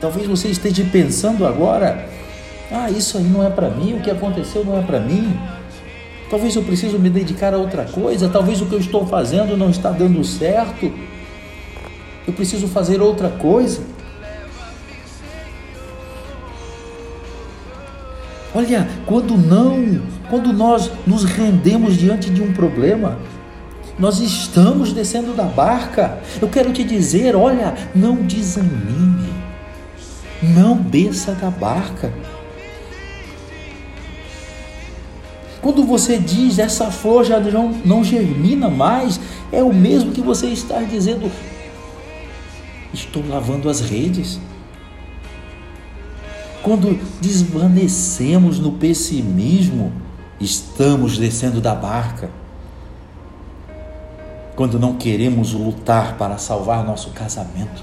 Talvez 0.00 0.26
você 0.26 0.48
esteja 0.48 0.84
pensando 0.90 1.46
agora: 1.46 2.08
ah, 2.72 2.90
isso 2.90 3.16
aí 3.16 3.24
não 3.24 3.46
é 3.46 3.48
para 3.48 3.70
mim, 3.70 3.94
o 3.94 4.00
que 4.00 4.10
aconteceu 4.10 4.64
não 4.64 4.76
é 4.76 4.82
para 4.82 4.98
mim. 4.98 5.38
Talvez 6.30 6.54
eu 6.54 6.62
preciso 6.62 6.96
me 6.96 7.10
dedicar 7.10 7.52
a 7.52 7.58
outra 7.58 7.84
coisa, 7.84 8.28
talvez 8.28 8.62
o 8.62 8.66
que 8.66 8.72
eu 8.72 8.78
estou 8.78 9.04
fazendo 9.04 9.56
não 9.56 9.68
está 9.68 9.90
dando 9.90 10.22
certo. 10.22 10.90
Eu 12.24 12.32
preciso 12.32 12.68
fazer 12.68 13.02
outra 13.02 13.28
coisa. 13.28 13.82
Olha, 18.54 18.88
quando 19.06 19.36
não, 19.36 20.00
quando 20.28 20.52
nós 20.52 20.90
nos 21.04 21.24
rendemos 21.24 21.96
diante 21.96 22.30
de 22.30 22.40
um 22.40 22.52
problema, 22.52 23.18
nós 23.98 24.20
estamos 24.20 24.92
descendo 24.92 25.34
da 25.34 25.44
barca. 25.44 26.18
Eu 26.40 26.48
quero 26.48 26.72
te 26.72 26.84
dizer, 26.84 27.34
olha, 27.34 27.74
não 27.94 28.14
desanime. 28.14 29.28
Não 30.42 30.76
desça 30.76 31.32
da 31.32 31.50
barca. 31.50 32.12
Quando 35.62 35.84
você 35.84 36.18
diz 36.18 36.58
essa 36.58 36.90
flor 36.90 37.24
já 37.24 37.38
não, 37.38 37.68
não 37.84 38.02
germina 38.02 38.68
mais, 38.68 39.20
é 39.52 39.62
o 39.62 39.72
mesmo 39.72 40.12
que 40.12 40.22
você 40.22 40.46
está 40.46 40.80
dizendo: 40.82 41.30
estou 42.92 43.22
lavando 43.28 43.68
as 43.68 43.80
redes. 43.80 44.40
Quando 46.62 46.98
desvanecemos 47.20 48.58
no 48.58 48.72
pessimismo, 48.72 49.92
estamos 50.38 51.18
descendo 51.18 51.60
da 51.60 51.74
barca. 51.74 52.30
Quando 54.54 54.78
não 54.78 54.96
queremos 54.96 55.52
lutar 55.52 56.18
para 56.18 56.36
salvar 56.36 56.84
nosso 56.84 57.10
casamento, 57.10 57.82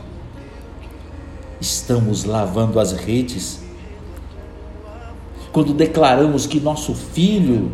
estamos 1.60 2.24
lavando 2.24 2.80
as 2.80 2.92
redes. 2.92 3.67
Quando 5.58 5.74
declaramos 5.74 6.46
que 6.46 6.60
nosso 6.60 6.94
filho 6.94 7.72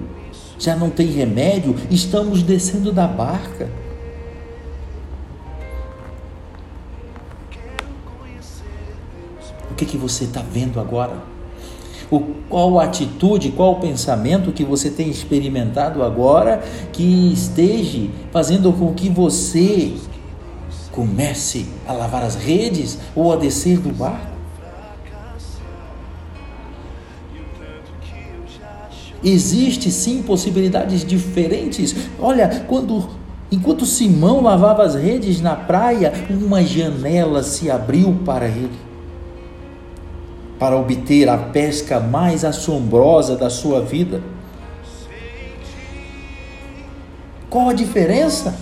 já 0.58 0.74
não 0.74 0.90
tem 0.90 1.08
remédio, 1.08 1.76
estamos 1.92 2.42
descendo 2.42 2.94
da 2.94 3.06
barca. 3.06 3.70
O 9.70 9.76
que, 9.76 9.84
que 9.84 9.98
você 9.98 10.24
está 10.24 10.42
vendo 10.42 10.80
agora? 10.80 11.12
O, 12.10 12.22
qual 12.48 12.80
atitude, 12.80 13.52
qual 13.52 13.82
pensamento 13.82 14.54
que 14.54 14.64
você 14.64 14.90
tem 14.90 15.10
experimentado 15.10 16.04
agora 16.04 16.64
que 16.94 17.34
esteja 17.34 18.08
fazendo 18.32 18.72
com 18.72 18.94
que 18.94 19.10
você 19.10 19.94
comece 20.90 21.66
a 21.86 21.92
lavar 21.92 22.24
as 22.24 22.36
redes 22.36 22.98
ou 23.14 23.34
a 23.34 23.36
descer 23.36 23.78
do 23.78 23.94
barco. 23.94 24.33
Existe 29.24 29.90
sim 29.90 30.22
possibilidades 30.22 31.06
diferentes. 31.06 31.96
Olha, 32.20 32.66
quando 32.68 33.08
enquanto 33.52 33.86
Simão 33.86 34.42
lavava 34.42 34.84
as 34.84 34.96
redes 34.96 35.40
na 35.40 35.56
praia, 35.56 36.12
uma 36.30 36.64
janela 36.64 37.44
se 37.44 37.70
abriu 37.70 38.20
para 38.26 38.48
ele. 38.48 38.72
Para 40.60 40.76
obter 40.78 41.30
a 41.30 41.38
pesca 41.38 42.00
mais 42.00 42.44
assombrosa 42.44 43.36
da 43.36 43.50
sua 43.50 43.82
vida. 43.82 44.22
Qual 47.50 47.70
a 47.70 47.74
diferença? 47.74 48.56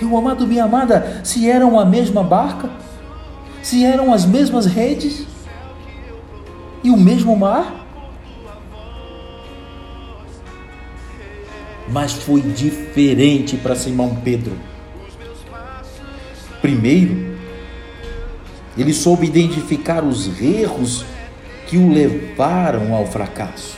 Meu 0.00 0.16
amado, 0.16 0.46
minha 0.46 0.64
amada, 0.64 1.20
se 1.24 1.48
eram 1.48 1.78
a 1.78 1.84
mesma 1.84 2.22
barca, 2.22 2.68
se 3.62 3.84
eram 3.84 4.12
as 4.12 4.24
mesmas 4.24 4.66
redes 4.66 5.26
e 6.82 6.90
o 6.90 6.96
mesmo 6.96 7.36
mar, 7.36 7.87
mas 11.90 12.12
foi 12.12 12.40
diferente 12.40 13.56
para 13.56 13.74
Simão 13.74 14.16
Pedro. 14.22 14.52
Primeiro, 16.60 17.36
ele 18.76 18.92
soube 18.92 19.26
identificar 19.26 20.04
os 20.04 20.40
erros 20.40 21.04
que 21.66 21.76
o 21.76 21.92
levaram 21.92 22.94
ao 22.94 23.06
fracasso. 23.06 23.76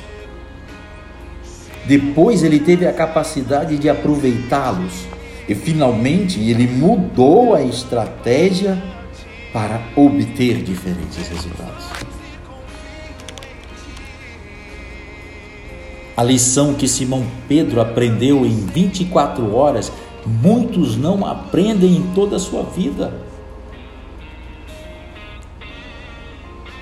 Depois, 1.87 2.43
ele 2.43 2.61
teve 2.61 2.87
a 2.87 2.93
capacidade 2.93 3.79
de 3.79 3.89
aproveitá-los 3.89 5.07
e 5.49 5.55
finalmente 5.55 6.39
ele 6.39 6.67
mudou 6.67 7.55
a 7.55 7.63
estratégia 7.63 8.81
para 9.53 9.81
obter 9.97 10.63
diferentes 10.63 11.29
resultados. 11.29 12.00
A 16.21 16.23
lição 16.23 16.75
que 16.75 16.87
Simão 16.87 17.27
Pedro 17.49 17.81
aprendeu 17.81 18.45
em 18.45 18.67
24 18.67 19.57
horas, 19.57 19.91
muitos 20.27 20.95
não 20.95 21.25
aprendem 21.25 21.97
em 21.97 22.13
toda 22.15 22.37
a 22.37 22.39
sua 22.39 22.63
vida. 22.63 23.11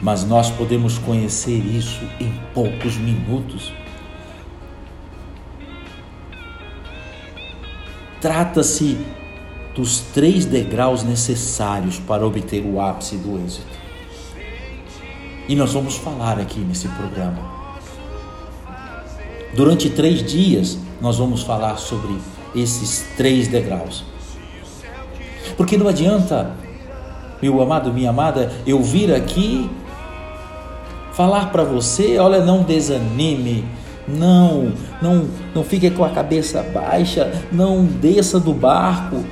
Mas 0.03 0.25
nós 0.25 0.51
podemos 0.51 0.99
conhecer 0.99 1.57
isso 1.57 2.03
em 2.19 2.33
poucos 2.53 2.97
minutos. 2.97 3.73
Trata-se 8.21 8.99
dos 9.73 10.01
três 10.01 10.47
degraus 10.47 11.05
necessários 11.05 12.01
para 12.01 12.27
obter 12.27 12.67
o 12.67 12.81
ápice 12.81 13.17
do 13.17 13.39
êxito. 13.39 13.79
E 15.49 15.55
nós 15.55 15.73
vamos 15.75 15.95
falar 15.95 16.41
aqui 16.41 16.59
nesse 16.59 16.89
programa. 16.89 17.58
Durante 19.55 19.91
três 19.91 20.23
dias, 20.23 20.79
nós 21.01 21.17
vamos 21.17 21.43
falar 21.43 21.77
sobre 21.77 22.17
esses 22.55 23.07
três 23.17 23.49
degraus. 23.49 24.05
Porque 25.57 25.77
não 25.77 25.89
adianta, 25.89 26.53
meu 27.41 27.61
amado, 27.61 27.93
minha 27.93 28.11
amada, 28.11 28.53
eu 28.67 28.83
vir 28.83 29.13
aqui 29.13 29.69
falar 31.13 31.51
para 31.51 31.65
você, 31.65 32.19
olha, 32.19 32.45
não 32.45 32.63
desanime, 32.63 33.65
não, 34.07 34.73
não, 35.03 35.29
não 35.55 35.65
fique 35.65 35.91
com 35.91 36.05
a 36.05 36.11
cabeça 36.11 36.63
baixa, 36.63 37.45
não 37.51 37.85
desça 37.85 38.39
do 38.39 38.53
barco, 38.53 39.25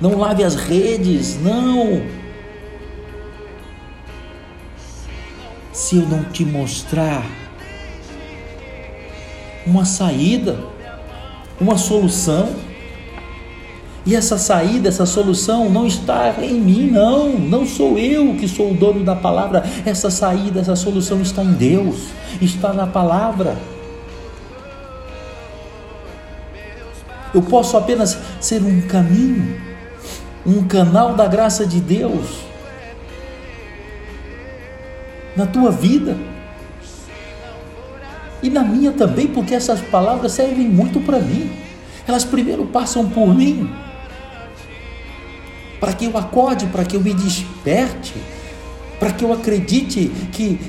não 0.00 0.18
lave 0.18 0.44
as 0.44 0.54
redes, 0.54 1.40
não. 1.40 2.02
Se 5.72 5.96
eu 5.96 6.06
não 6.06 6.24
te 6.24 6.44
mostrar 6.44 7.24
uma 9.66 9.84
saída, 9.84 10.58
uma 11.60 11.76
solução. 11.76 12.48
E 14.06 14.16
essa 14.16 14.38
saída, 14.38 14.88
essa 14.88 15.04
solução 15.04 15.68
não 15.68 15.86
está 15.86 16.34
em 16.42 16.54
mim, 16.54 16.90
não. 16.90 17.38
Não 17.38 17.66
sou 17.66 17.98
eu 17.98 18.34
que 18.34 18.48
sou 18.48 18.70
o 18.70 18.74
dono 18.74 19.04
da 19.04 19.14
palavra. 19.14 19.62
Essa 19.84 20.10
saída, 20.10 20.60
essa 20.60 20.74
solução 20.74 21.20
está 21.20 21.42
em 21.42 21.52
Deus, 21.52 22.08
está 22.40 22.72
na 22.72 22.86
palavra. 22.86 23.56
Eu 27.32 27.42
posso 27.42 27.76
apenas 27.76 28.18
ser 28.40 28.62
um 28.62 28.80
caminho, 28.82 29.60
um 30.44 30.64
canal 30.64 31.14
da 31.14 31.28
graça 31.28 31.64
de 31.64 31.80
Deus 31.80 32.50
na 35.36 35.46
tua 35.46 35.70
vida. 35.70 36.16
E 38.42 38.48
na 38.48 38.62
minha 38.62 38.92
também, 38.92 39.26
porque 39.26 39.54
essas 39.54 39.80
palavras 39.80 40.32
servem 40.32 40.68
muito 40.68 41.00
para 41.00 41.18
mim. 41.18 41.50
Elas 42.06 42.24
primeiro 42.24 42.64
passam 42.66 43.08
por 43.08 43.34
mim, 43.34 43.70
para 45.78 45.92
que 45.92 46.04
eu 46.04 46.16
acorde, 46.16 46.66
para 46.66 46.84
que 46.84 46.96
eu 46.96 47.00
me 47.00 47.14
desperte, 47.14 48.14
para 48.98 49.12
que 49.12 49.24
eu 49.24 49.32
acredite 49.32 50.10
que, 50.32 50.60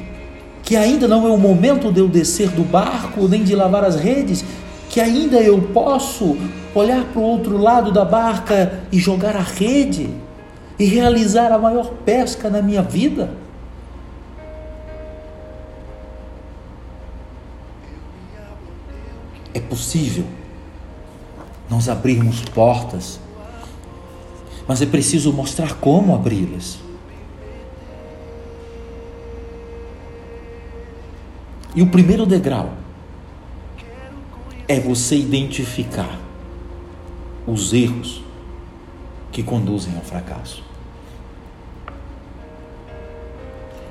que 0.64 0.76
ainda 0.76 1.08
não 1.08 1.28
é 1.28 1.32
o 1.32 1.38
momento 1.38 1.92
de 1.92 2.00
eu 2.00 2.08
descer 2.08 2.50
do 2.50 2.64
barco, 2.64 3.28
nem 3.28 3.44
de 3.44 3.56
lavar 3.56 3.84
as 3.84 3.96
redes, 3.96 4.44
que 4.90 5.00
ainda 5.00 5.38
eu 5.42 5.62
posso 5.74 6.38
olhar 6.74 7.04
para 7.06 7.20
o 7.20 7.24
outro 7.24 7.58
lado 7.58 7.92
da 7.92 8.06
barca 8.06 8.82
e 8.92 9.00
jogar 9.00 9.36
a 9.36 9.42
rede 9.42 10.10
e 10.78 10.86
realizar 10.86 11.52
a 11.52 11.58
maior 11.58 11.92
pesca 12.06 12.50
na 12.50 12.62
minha 12.62 12.82
vida. 12.82 13.30
É 19.54 19.60
possível 19.60 20.26
nós 21.70 21.88
abrirmos 21.88 22.42
portas, 22.42 23.20
mas 24.68 24.82
é 24.82 24.86
preciso 24.86 25.32
mostrar 25.32 25.76
como 25.76 26.14
abri-las. 26.14 26.80
E 31.74 31.82
o 31.82 31.88
primeiro 31.88 32.26
degrau 32.26 32.74
é 34.68 34.80
você 34.80 35.16
identificar 35.16 36.20
os 37.48 37.72
erros 37.72 38.22
que 39.32 39.42
conduzem 39.42 39.96
ao 39.96 40.02
fracasso. 40.02 40.64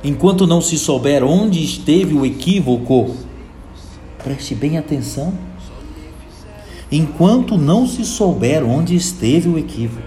Enquanto 0.04 0.46
não 0.46 0.60
se 0.60 0.78
souber 0.78 1.24
onde 1.24 1.62
esteve 1.62 2.14
o 2.14 2.24
equívoco, 2.24 3.16
preste 4.22 4.54
bem 4.54 4.76
atenção 4.78 5.49
enquanto 6.90 7.56
não 7.56 7.86
se 7.86 8.04
souber 8.04 8.64
onde 8.64 8.96
esteve 8.96 9.48
o 9.48 9.58
equívoco. 9.58 10.06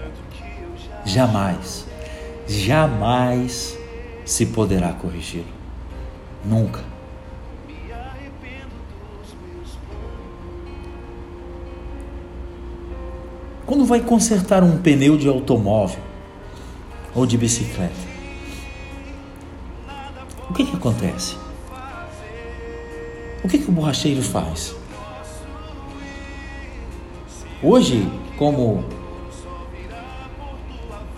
Jamais, 1.04 1.86
jamais 2.46 3.78
se 4.24 4.46
poderá 4.46 4.92
corrigi-lo. 4.92 5.46
Nunca. 6.44 6.82
Quando 13.66 13.86
vai 13.86 14.00
consertar 14.00 14.62
um 14.62 14.76
pneu 14.78 15.16
de 15.16 15.26
automóvel 15.26 16.00
ou 17.14 17.24
de 17.24 17.38
bicicleta, 17.38 17.94
o 20.50 20.52
que, 20.52 20.66
que 20.66 20.76
acontece? 20.76 21.36
O 23.42 23.48
que, 23.48 23.58
que 23.58 23.68
o 23.68 23.72
borracheiro 23.72 24.22
faz? 24.22 24.76
Hoje, 27.64 28.06
como 28.36 28.84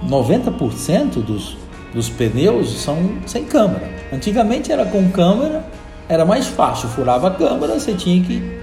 90% 0.07 1.15
dos, 1.15 1.57
dos 1.93 2.09
pneus 2.09 2.71
são 2.81 3.19
sem 3.27 3.45
câmera. 3.45 3.91
Antigamente 4.13 4.71
era 4.71 4.87
com 4.87 5.11
câmera, 5.11 5.69
era 6.09 6.25
mais 6.25 6.47
fácil, 6.47 6.89
furava 6.89 7.27
a 7.27 7.31
câmera, 7.33 7.81
você 7.81 7.95
tinha 7.95 8.23
que 8.23 8.61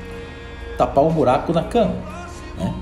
tapar 0.77 1.03
um 1.03 1.11
buraco 1.11 1.51
na 1.51 1.61
câmera. 1.63 1.99
Né? 2.57 2.73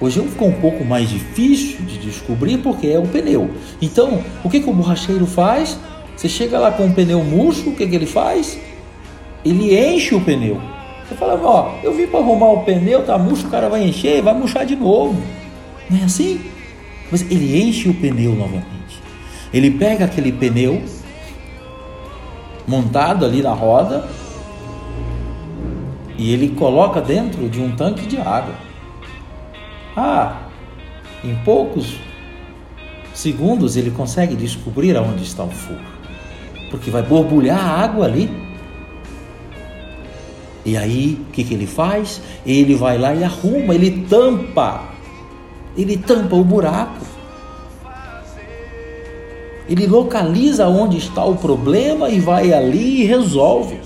Hoje 0.00 0.20
ficou 0.22 0.48
um 0.48 0.60
pouco 0.60 0.84
mais 0.84 1.08
difícil 1.08 1.86
de 1.86 1.98
descobrir 1.98 2.58
porque 2.58 2.88
é 2.88 2.98
o 2.98 3.06
pneu. 3.06 3.48
Então, 3.80 4.24
o 4.42 4.50
que, 4.50 4.58
que 4.58 4.68
o 4.68 4.72
borracheiro 4.72 5.24
faz? 5.24 5.78
Você 6.16 6.28
chega 6.28 6.58
lá 6.58 6.72
com 6.72 6.86
um 6.86 6.92
pneu 6.92 7.22
murcho, 7.22 7.70
o 7.70 7.76
que, 7.76 7.86
que 7.86 7.94
ele 7.94 8.06
faz? 8.06 8.58
Ele 9.44 9.78
enche 9.78 10.16
o 10.16 10.20
pneu. 10.20 10.60
Você 11.08 11.14
fala, 11.14 11.40
ó, 11.42 11.78
eu 11.82 11.94
vim 11.94 12.06
para 12.06 12.20
arrumar 12.20 12.50
o 12.50 12.64
pneu, 12.64 13.02
tá 13.02 13.16
murcho, 13.16 13.46
o 13.46 13.50
cara 13.50 13.68
vai 13.68 13.82
encher 13.82 14.20
vai 14.20 14.34
murchar 14.34 14.66
de 14.66 14.76
novo. 14.76 15.16
Não 15.88 15.98
é 15.98 16.04
assim? 16.04 16.40
Mas 17.10 17.22
ele 17.30 17.58
enche 17.60 17.88
o 17.88 17.94
pneu 17.94 18.34
novamente. 18.34 19.00
Ele 19.52 19.70
pega 19.70 20.04
aquele 20.04 20.30
pneu 20.30 20.82
montado 22.66 23.24
ali 23.24 23.40
na 23.40 23.54
roda 23.54 24.06
e 26.18 26.32
ele 26.32 26.50
coloca 26.50 27.00
dentro 27.00 27.48
de 27.48 27.58
um 27.60 27.74
tanque 27.74 28.06
de 28.06 28.18
água. 28.18 28.54
Ah, 29.96 30.42
em 31.24 31.34
poucos 31.36 31.98
segundos 33.14 33.76
ele 33.76 33.90
consegue 33.90 34.36
descobrir 34.36 34.96
aonde 34.96 35.22
está 35.22 35.42
o 35.42 35.50
furo, 35.50 35.80
porque 36.70 36.90
vai 36.90 37.02
borbulhar 37.02 37.58
a 37.58 37.82
água 37.82 38.04
ali. 38.04 38.47
E 40.68 40.76
aí, 40.76 41.18
o 41.26 41.32
que, 41.32 41.42
que 41.44 41.54
ele 41.54 41.66
faz? 41.66 42.20
Ele 42.44 42.74
vai 42.74 42.98
lá 42.98 43.14
e 43.14 43.24
arruma, 43.24 43.74
ele 43.74 44.04
tampa, 44.06 44.82
ele 45.74 45.96
tampa 45.96 46.36
o 46.36 46.44
buraco. 46.44 47.06
Ele 49.66 49.86
localiza 49.86 50.68
onde 50.68 50.98
está 50.98 51.24
o 51.24 51.36
problema 51.36 52.10
e 52.10 52.20
vai 52.20 52.52
ali 52.52 53.00
e 53.00 53.04
resolve. 53.06 53.80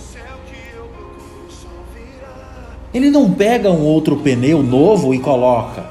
Ele 2.93 3.11
não 3.11 3.31
pega 3.33 3.71
um 3.71 3.85
outro 3.85 4.17
pneu 4.17 4.61
novo 4.61 5.15
e 5.15 5.21
coloca. 5.21 5.87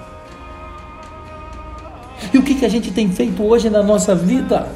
E 2.34 2.38
o 2.38 2.44
que, 2.44 2.56
que 2.56 2.66
a 2.66 2.70
gente 2.70 2.92
tem 2.92 3.10
feito 3.10 3.42
hoje 3.46 3.70
na 3.70 3.82
nossa 3.82 4.14
vida? 4.14 4.68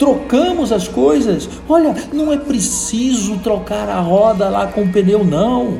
Trocamos 0.00 0.72
as 0.72 0.88
coisas. 0.88 1.46
Olha, 1.68 1.94
não 2.10 2.32
é 2.32 2.38
preciso 2.38 3.36
trocar 3.38 3.86
a 3.90 4.00
roda 4.00 4.48
lá 4.48 4.66
com 4.66 4.82
o 4.82 4.88
pneu, 4.88 5.22
não. 5.22 5.78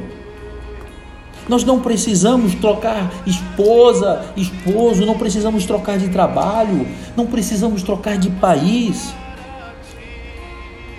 Nós 1.49 1.65
não 1.65 1.81
precisamos 1.81 2.55
trocar 2.55 3.11
esposa, 3.27 4.27
esposo, 4.37 5.07
não 5.07 5.17
precisamos 5.17 5.65
trocar 5.65 5.99
de 5.99 6.11
trabalho, 6.11 6.87
não 7.17 7.27
precisamos 7.27 7.83
trocar 7.83 8.19
de 8.19 8.29
país, 8.31 9.13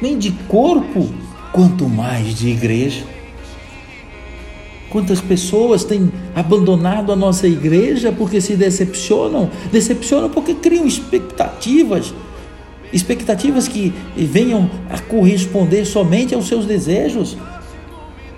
nem 0.01 0.17
de 0.17 0.31
corpo, 0.49 1.07
quanto 1.53 1.87
mais 1.87 2.33
de 2.33 2.49
igreja. 2.49 3.05
Quantas 4.89 5.21
pessoas 5.21 5.85
têm 5.85 6.11
abandonado 6.35 7.13
a 7.13 7.15
nossa 7.15 7.47
igreja 7.47 8.11
porque 8.11 8.41
se 8.41 8.57
decepcionam? 8.57 9.49
Decepcionam 9.71 10.29
porque 10.29 10.55
criam 10.55 10.85
expectativas 10.85 12.13
expectativas 12.91 13.67
que 13.67 13.93
venham 14.15 14.69
a 14.89 14.99
corresponder 14.99 15.85
somente 15.85 16.33
aos 16.33 16.47
seus 16.47 16.65
desejos. 16.65 17.37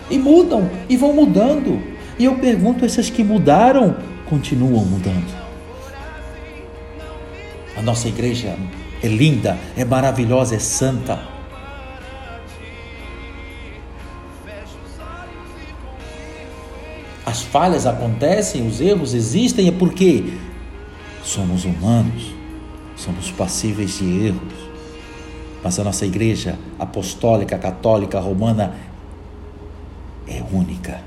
E 0.10 0.18
mudam, 0.18 0.70
e 0.90 0.98
vão 0.98 1.14
mudando. 1.14 1.82
E 2.20 2.26
eu 2.26 2.36
pergunto: 2.36 2.86
essas 2.86 3.10
que 3.10 3.24
mudaram, 3.24 3.96
continuam 4.26 4.86
mudando. 4.86 5.44
A 7.76 7.82
nossa 7.82 8.08
igreja 8.08 8.56
é 9.02 9.08
linda, 9.08 9.58
é 9.76 9.84
maravilhosa, 9.84 10.56
é 10.56 10.60
santa. 10.60 11.20
As 17.26 17.42
falhas 17.42 17.86
acontecem, 17.86 18.68
os 18.68 18.80
erros 18.80 19.14
existem, 19.14 19.68
é 19.68 19.72
porque 19.72 20.34
somos 21.24 21.66
humanos, 21.66 22.36
somos 22.96 23.32
passíveis 23.32 23.98
de 23.98 24.28
erros. 24.28 24.74
Mas 25.64 25.80
a 25.80 25.84
nossa 25.84 26.06
igreja 26.06 26.60
apostólica, 26.78 27.58
católica, 27.58 28.20
romana 28.20 28.76
é 30.28 30.44
única. 30.52 31.02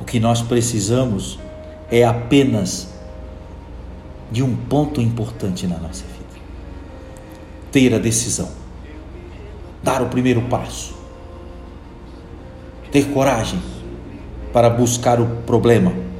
O 0.00 0.04
que 0.04 0.18
nós 0.18 0.42
precisamos 0.42 1.38
é 1.90 2.04
apenas 2.04 2.92
de 4.32 4.42
um 4.42 4.56
ponto 4.56 5.00
importante 5.00 5.66
na 5.66 5.78
nossa 5.78 6.04
vida: 6.04 6.40
ter 7.70 7.94
a 7.94 7.98
decisão, 7.98 8.50
dar 9.82 10.02
o 10.02 10.08
primeiro 10.08 10.42
passo, 10.42 10.94
ter 12.90 13.04
coragem 13.12 13.62
para 14.52 14.68
buscar 14.68 15.20
o 15.20 15.26
problema. 15.46 16.11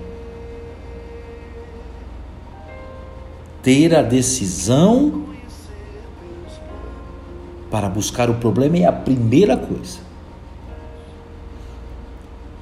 Ter 3.62 3.94
a 3.94 4.02
decisão 4.02 5.26
para 7.70 7.88
buscar 7.88 8.28
o 8.28 8.34
problema 8.34 8.76
é 8.76 8.84
a 8.84 8.92
primeira 8.92 9.56
coisa. 9.56 10.00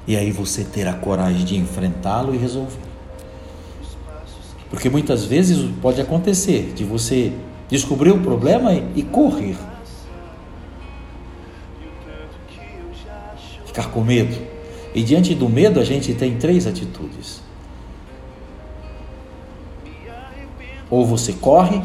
E 0.07 0.15
aí 0.15 0.31
você 0.31 0.63
ter 0.63 0.87
a 0.87 0.93
coragem 0.93 1.43
de 1.43 1.57
enfrentá-lo 1.57 2.33
e 2.33 2.37
resolver. 2.37 2.79
Porque 4.69 4.89
muitas 4.89 5.25
vezes 5.25 5.69
pode 5.81 5.99
acontecer 5.99 6.71
de 6.73 6.83
você 6.83 7.33
descobrir 7.69 8.11
o 8.11 8.19
problema 8.19 8.73
e 8.95 9.03
correr. 9.03 9.57
Ficar 13.65 13.89
com 13.89 14.01
medo. 14.01 14.37
E 14.93 15.03
diante 15.03 15.33
do 15.33 15.49
medo 15.49 15.79
a 15.79 15.83
gente 15.83 16.13
tem 16.13 16.37
três 16.37 16.67
atitudes. 16.67 17.41
Ou 20.91 21.05
você 21.05 21.33
corre, 21.33 21.81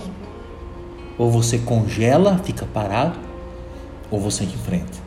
ou 1.16 1.30
você 1.30 1.58
congela, 1.58 2.38
fica 2.44 2.66
parado, 2.66 3.18
ou 4.10 4.20
você 4.20 4.44
enfrenta. 4.44 4.98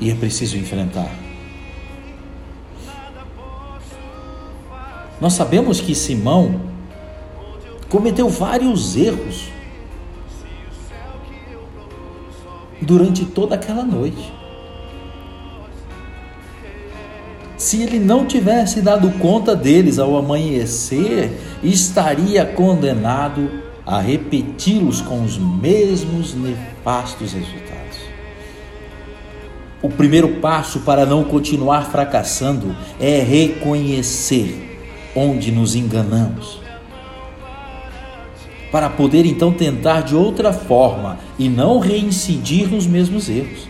E 0.00 0.10
é 0.10 0.14
preciso 0.14 0.56
enfrentar. 0.56 1.10
Nós 5.20 5.32
sabemos 5.32 5.80
que 5.80 5.94
Simão 5.94 6.60
cometeu 7.88 8.28
vários 8.28 8.96
erros 8.96 9.48
durante 12.80 13.24
toda 13.24 13.54
aquela 13.54 13.82
noite. 13.82 14.43
Se 17.64 17.80
ele 17.80 17.98
não 17.98 18.26
tivesse 18.26 18.82
dado 18.82 19.10
conta 19.12 19.56
deles 19.56 19.98
ao 19.98 20.18
amanhecer, 20.18 21.32
estaria 21.62 22.44
condenado 22.44 23.48
a 23.86 24.02
repeti-los 24.02 25.00
com 25.00 25.24
os 25.24 25.38
mesmos 25.38 26.34
nefastos 26.34 27.32
resultados. 27.32 28.00
O 29.80 29.88
primeiro 29.88 30.40
passo 30.42 30.80
para 30.80 31.06
não 31.06 31.24
continuar 31.24 31.90
fracassando 31.90 32.76
é 33.00 33.20
reconhecer 33.20 34.78
onde 35.16 35.50
nos 35.50 35.74
enganamos. 35.74 36.60
Para 38.70 38.90
poder 38.90 39.24
então 39.24 39.50
tentar 39.50 40.02
de 40.02 40.14
outra 40.14 40.52
forma 40.52 41.18
e 41.38 41.48
não 41.48 41.78
reincidir 41.78 42.68
nos 42.68 42.86
mesmos 42.86 43.30
erros. 43.30 43.66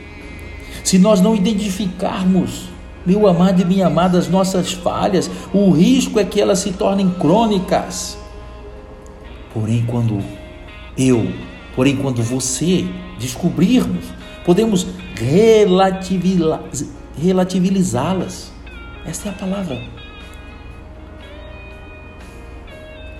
Se 0.82 0.98
nós 0.98 1.20
não 1.20 1.36
identificarmos 1.36 2.73
meu 3.06 3.26
amado 3.26 3.60
e 3.60 3.64
minha 3.64 3.86
amada, 3.86 4.18
as 4.18 4.28
nossas 4.28 4.72
falhas, 4.72 5.30
o 5.52 5.70
risco 5.70 6.18
é 6.18 6.24
que 6.24 6.40
elas 6.40 6.60
se 6.60 6.72
tornem 6.72 7.10
crônicas. 7.10 8.16
Porém, 9.52 9.84
quando 9.86 10.22
eu, 10.96 11.28
porém, 11.76 11.96
você 12.22 12.86
descobrirmos, 13.18 14.06
podemos 14.44 14.86
relativizá-las. 17.16 18.52
Esta 19.04 19.28
é 19.28 19.32
a 19.32 19.34
palavra. 19.34 19.78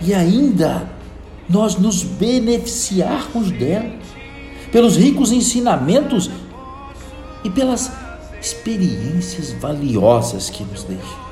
E 0.00 0.12
ainda 0.12 0.88
nós 1.48 1.76
nos 1.76 2.02
beneficiarmos 2.02 3.50
delas, 3.50 4.02
pelos 4.72 4.96
ricos 4.96 5.30
ensinamentos 5.30 6.30
e 7.44 7.50
pelas 7.50 7.92
experiências 8.44 9.52
valiosas 9.52 10.50
que 10.50 10.62
nos 10.64 10.84
deixam. 10.84 11.24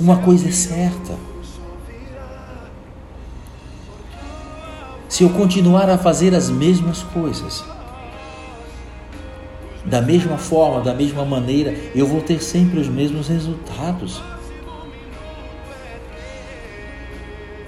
Uma 0.00 0.16
coisa 0.16 0.48
é 0.48 0.52
certa. 0.52 1.14
Se 5.10 5.22
eu 5.22 5.30
continuar 5.30 5.90
a 5.90 5.98
fazer 5.98 6.34
as 6.34 6.48
mesmas 6.48 7.02
coisas, 7.02 7.62
da 9.84 10.00
mesma 10.00 10.38
forma, 10.38 10.80
da 10.80 10.94
mesma 10.94 11.24
maneira, 11.24 11.74
eu 11.94 12.06
vou 12.06 12.22
ter 12.22 12.42
sempre 12.42 12.80
os 12.80 12.88
mesmos 12.88 13.28
resultados. 13.28 14.22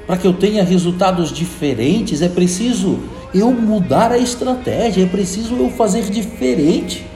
Para 0.07 0.17
que 0.17 0.27
eu 0.27 0.33
tenha 0.33 0.65
resultados 0.65 1.31
diferentes, 1.31 2.23
é 2.23 2.31
preciso 2.31 3.18
eu 3.35 3.53
mudar 3.53 4.11
a 4.11 4.19
estratégia, 4.19 5.05
é 5.05 5.07
preciso 5.07 5.57
eu 5.57 5.71
fazer 5.71 6.05
diferente. 6.05 7.07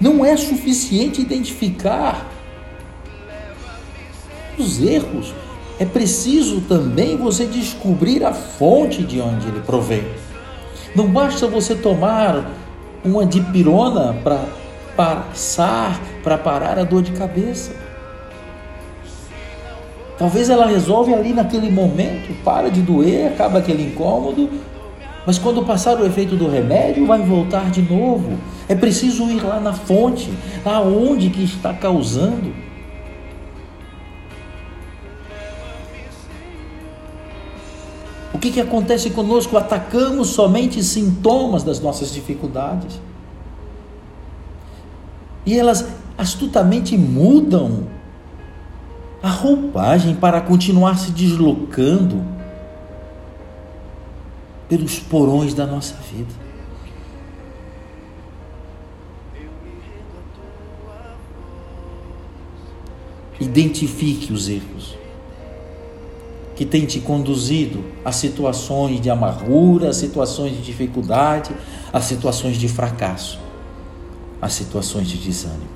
Não 0.00 0.24
é 0.24 0.36
suficiente 0.36 1.20
identificar 1.20 2.30
os 4.58 4.80
erros, 4.82 5.34
é 5.78 5.84
preciso 5.84 6.60
também 6.62 7.16
você 7.16 7.46
descobrir 7.46 8.22
a 8.22 8.32
fonte 8.32 9.02
de 9.02 9.20
onde 9.20 9.48
ele 9.48 9.60
provém. 9.60 10.04
Não 10.94 11.08
basta 11.08 11.46
você 11.46 11.74
tomar 11.74 12.50
uma 13.04 13.26
dipirona 13.26 14.14
para 14.22 14.44
passar, 14.94 16.00
para 16.22 16.38
parar 16.38 16.78
a 16.78 16.84
dor 16.84 17.02
de 17.02 17.12
cabeça. 17.12 17.83
Talvez 20.18 20.48
ela 20.48 20.66
resolve 20.66 21.12
ali 21.12 21.32
naquele 21.32 21.70
momento, 21.70 22.32
para 22.44 22.70
de 22.70 22.80
doer, 22.80 23.32
acaba 23.32 23.58
aquele 23.58 23.82
incômodo, 23.84 24.48
mas 25.26 25.38
quando 25.38 25.64
passar 25.64 25.98
o 26.00 26.06
efeito 26.06 26.36
do 26.36 26.48
remédio, 26.48 27.06
vai 27.06 27.22
voltar 27.22 27.70
de 27.70 27.82
novo. 27.82 28.38
É 28.68 28.74
preciso 28.74 29.24
ir 29.30 29.42
lá 29.42 29.58
na 29.58 29.72
fonte, 29.72 30.32
aonde 30.64 31.30
que 31.30 31.42
está 31.42 31.72
causando. 31.72 32.52
O 38.32 38.38
que, 38.38 38.50
que 38.50 38.60
acontece 38.60 39.10
conosco? 39.10 39.56
Atacamos 39.56 40.28
somente 40.28 40.82
sintomas 40.82 41.64
das 41.64 41.80
nossas 41.80 42.12
dificuldades. 42.12 43.00
E 45.46 45.58
elas 45.58 45.86
astutamente 46.18 46.96
mudam 46.96 47.93
a 49.24 49.30
roupagem 49.30 50.14
para 50.14 50.38
continuar 50.38 50.98
se 50.98 51.10
deslocando 51.10 52.22
pelos 54.68 54.98
porões 54.98 55.54
da 55.54 55.66
nossa 55.66 55.94
vida. 56.12 56.34
Identifique 63.40 64.30
os 64.30 64.46
erros 64.50 64.94
que 66.54 66.66
têm 66.66 66.84
te 66.84 67.00
conduzido 67.00 67.82
a 68.04 68.12
situações 68.12 69.00
de 69.00 69.08
amargura, 69.08 69.88
a 69.88 69.94
situações 69.94 70.52
de 70.52 70.60
dificuldade, 70.60 71.50
a 71.90 72.00
situações 72.02 72.58
de 72.58 72.68
fracasso, 72.68 73.40
a 74.42 74.50
situações 74.50 75.08
de 75.08 75.16
desânimo. 75.16 75.73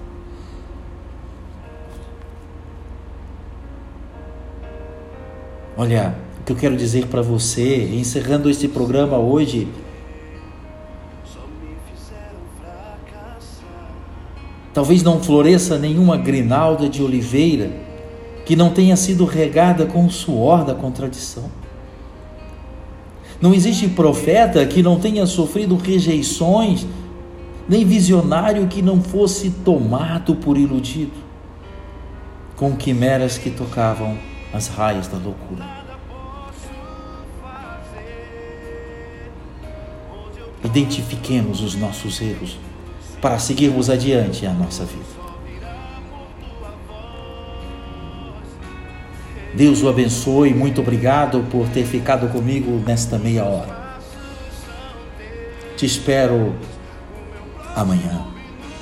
Olha, 5.80 6.12
o 6.40 6.44
que 6.44 6.50
eu 6.50 6.56
quero 6.56 6.76
dizer 6.76 7.06
para 7.06 7.22
você, 7.22 7.84
encerrando 7.94 8.50
este 8.50 8.66
programa 8.66 9.16
hoje, 9.16 9.68
Talvez 14.74 15.02
não 15.02 15.20
floresça 15.20 15.76
nenhuma 15.76 16.16
grinalda 16.16 16.88
de 16.88 17.02
oliveira 17.02 17.72
que 18.46 18.54
não 18.54 18.70
tenha 18.70 18.94
sido 18.94 19.24
regada 19.24 19.86
com 19.86 20.06
o 20.06 20.10
suor 20.10 20.64
da 20.64 20.72
contradição. 20.72 21.50
Não 23.40 23.52
existe 23.52 23.88
profeta 23.88 24.64
que 24.66 24.80
não 24.80 25.00
tenha 25.00 25.26
sofrido 25.26 25.74
rejeições, 25.74 26.86
nem 27.68 27.84
visionário 27.84 28.68
que 28.68 28.80
não 28.80 29.02
fosse 29.02 29.50
tomado 29.50 30.36
por 30.36 30.56
iludido, 30.56 31.18
com 32.54 32.76
quimeras 32.76 33.36
que 33.36 33.50
tocavam 33.50 34.16
as 34.52 34.68
raias 34.68 35.06
da 35.08 35.18
loucura. 35.18 35.64
Identifiquemos 40.64 41.60
os 41.60 41.74
nossos 41.74 42.20
erros 42.20 42.58
para 43.20 43.38
seguirmos 43.38 43.88
adiante 43.88 44.46
a 44.46 44.52
nossa 44.52 44.84
vida. 44.84 45.18
Deus 49.54 49.82
o 49.82 49.88
abençoe, 49.88 50.54
muito 50.54 50.80
obrigado 50.80 51.44
por 51.50 51.68
ter 51.68 51.84
ficado 51.84 52.28
comigo 52.28 52.82
nesta 52.86 53.18
meia 53.18 53.44
hora. 53.44 53.98
Te 55.76 55.86
espero 55.86 56.54
amanhã. 57.74 58.24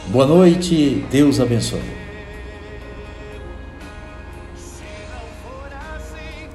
Boa 0.09 0.26
noite, 0.26 1.05
Deus 1.11 1.40
abençoe. 1.40 2.06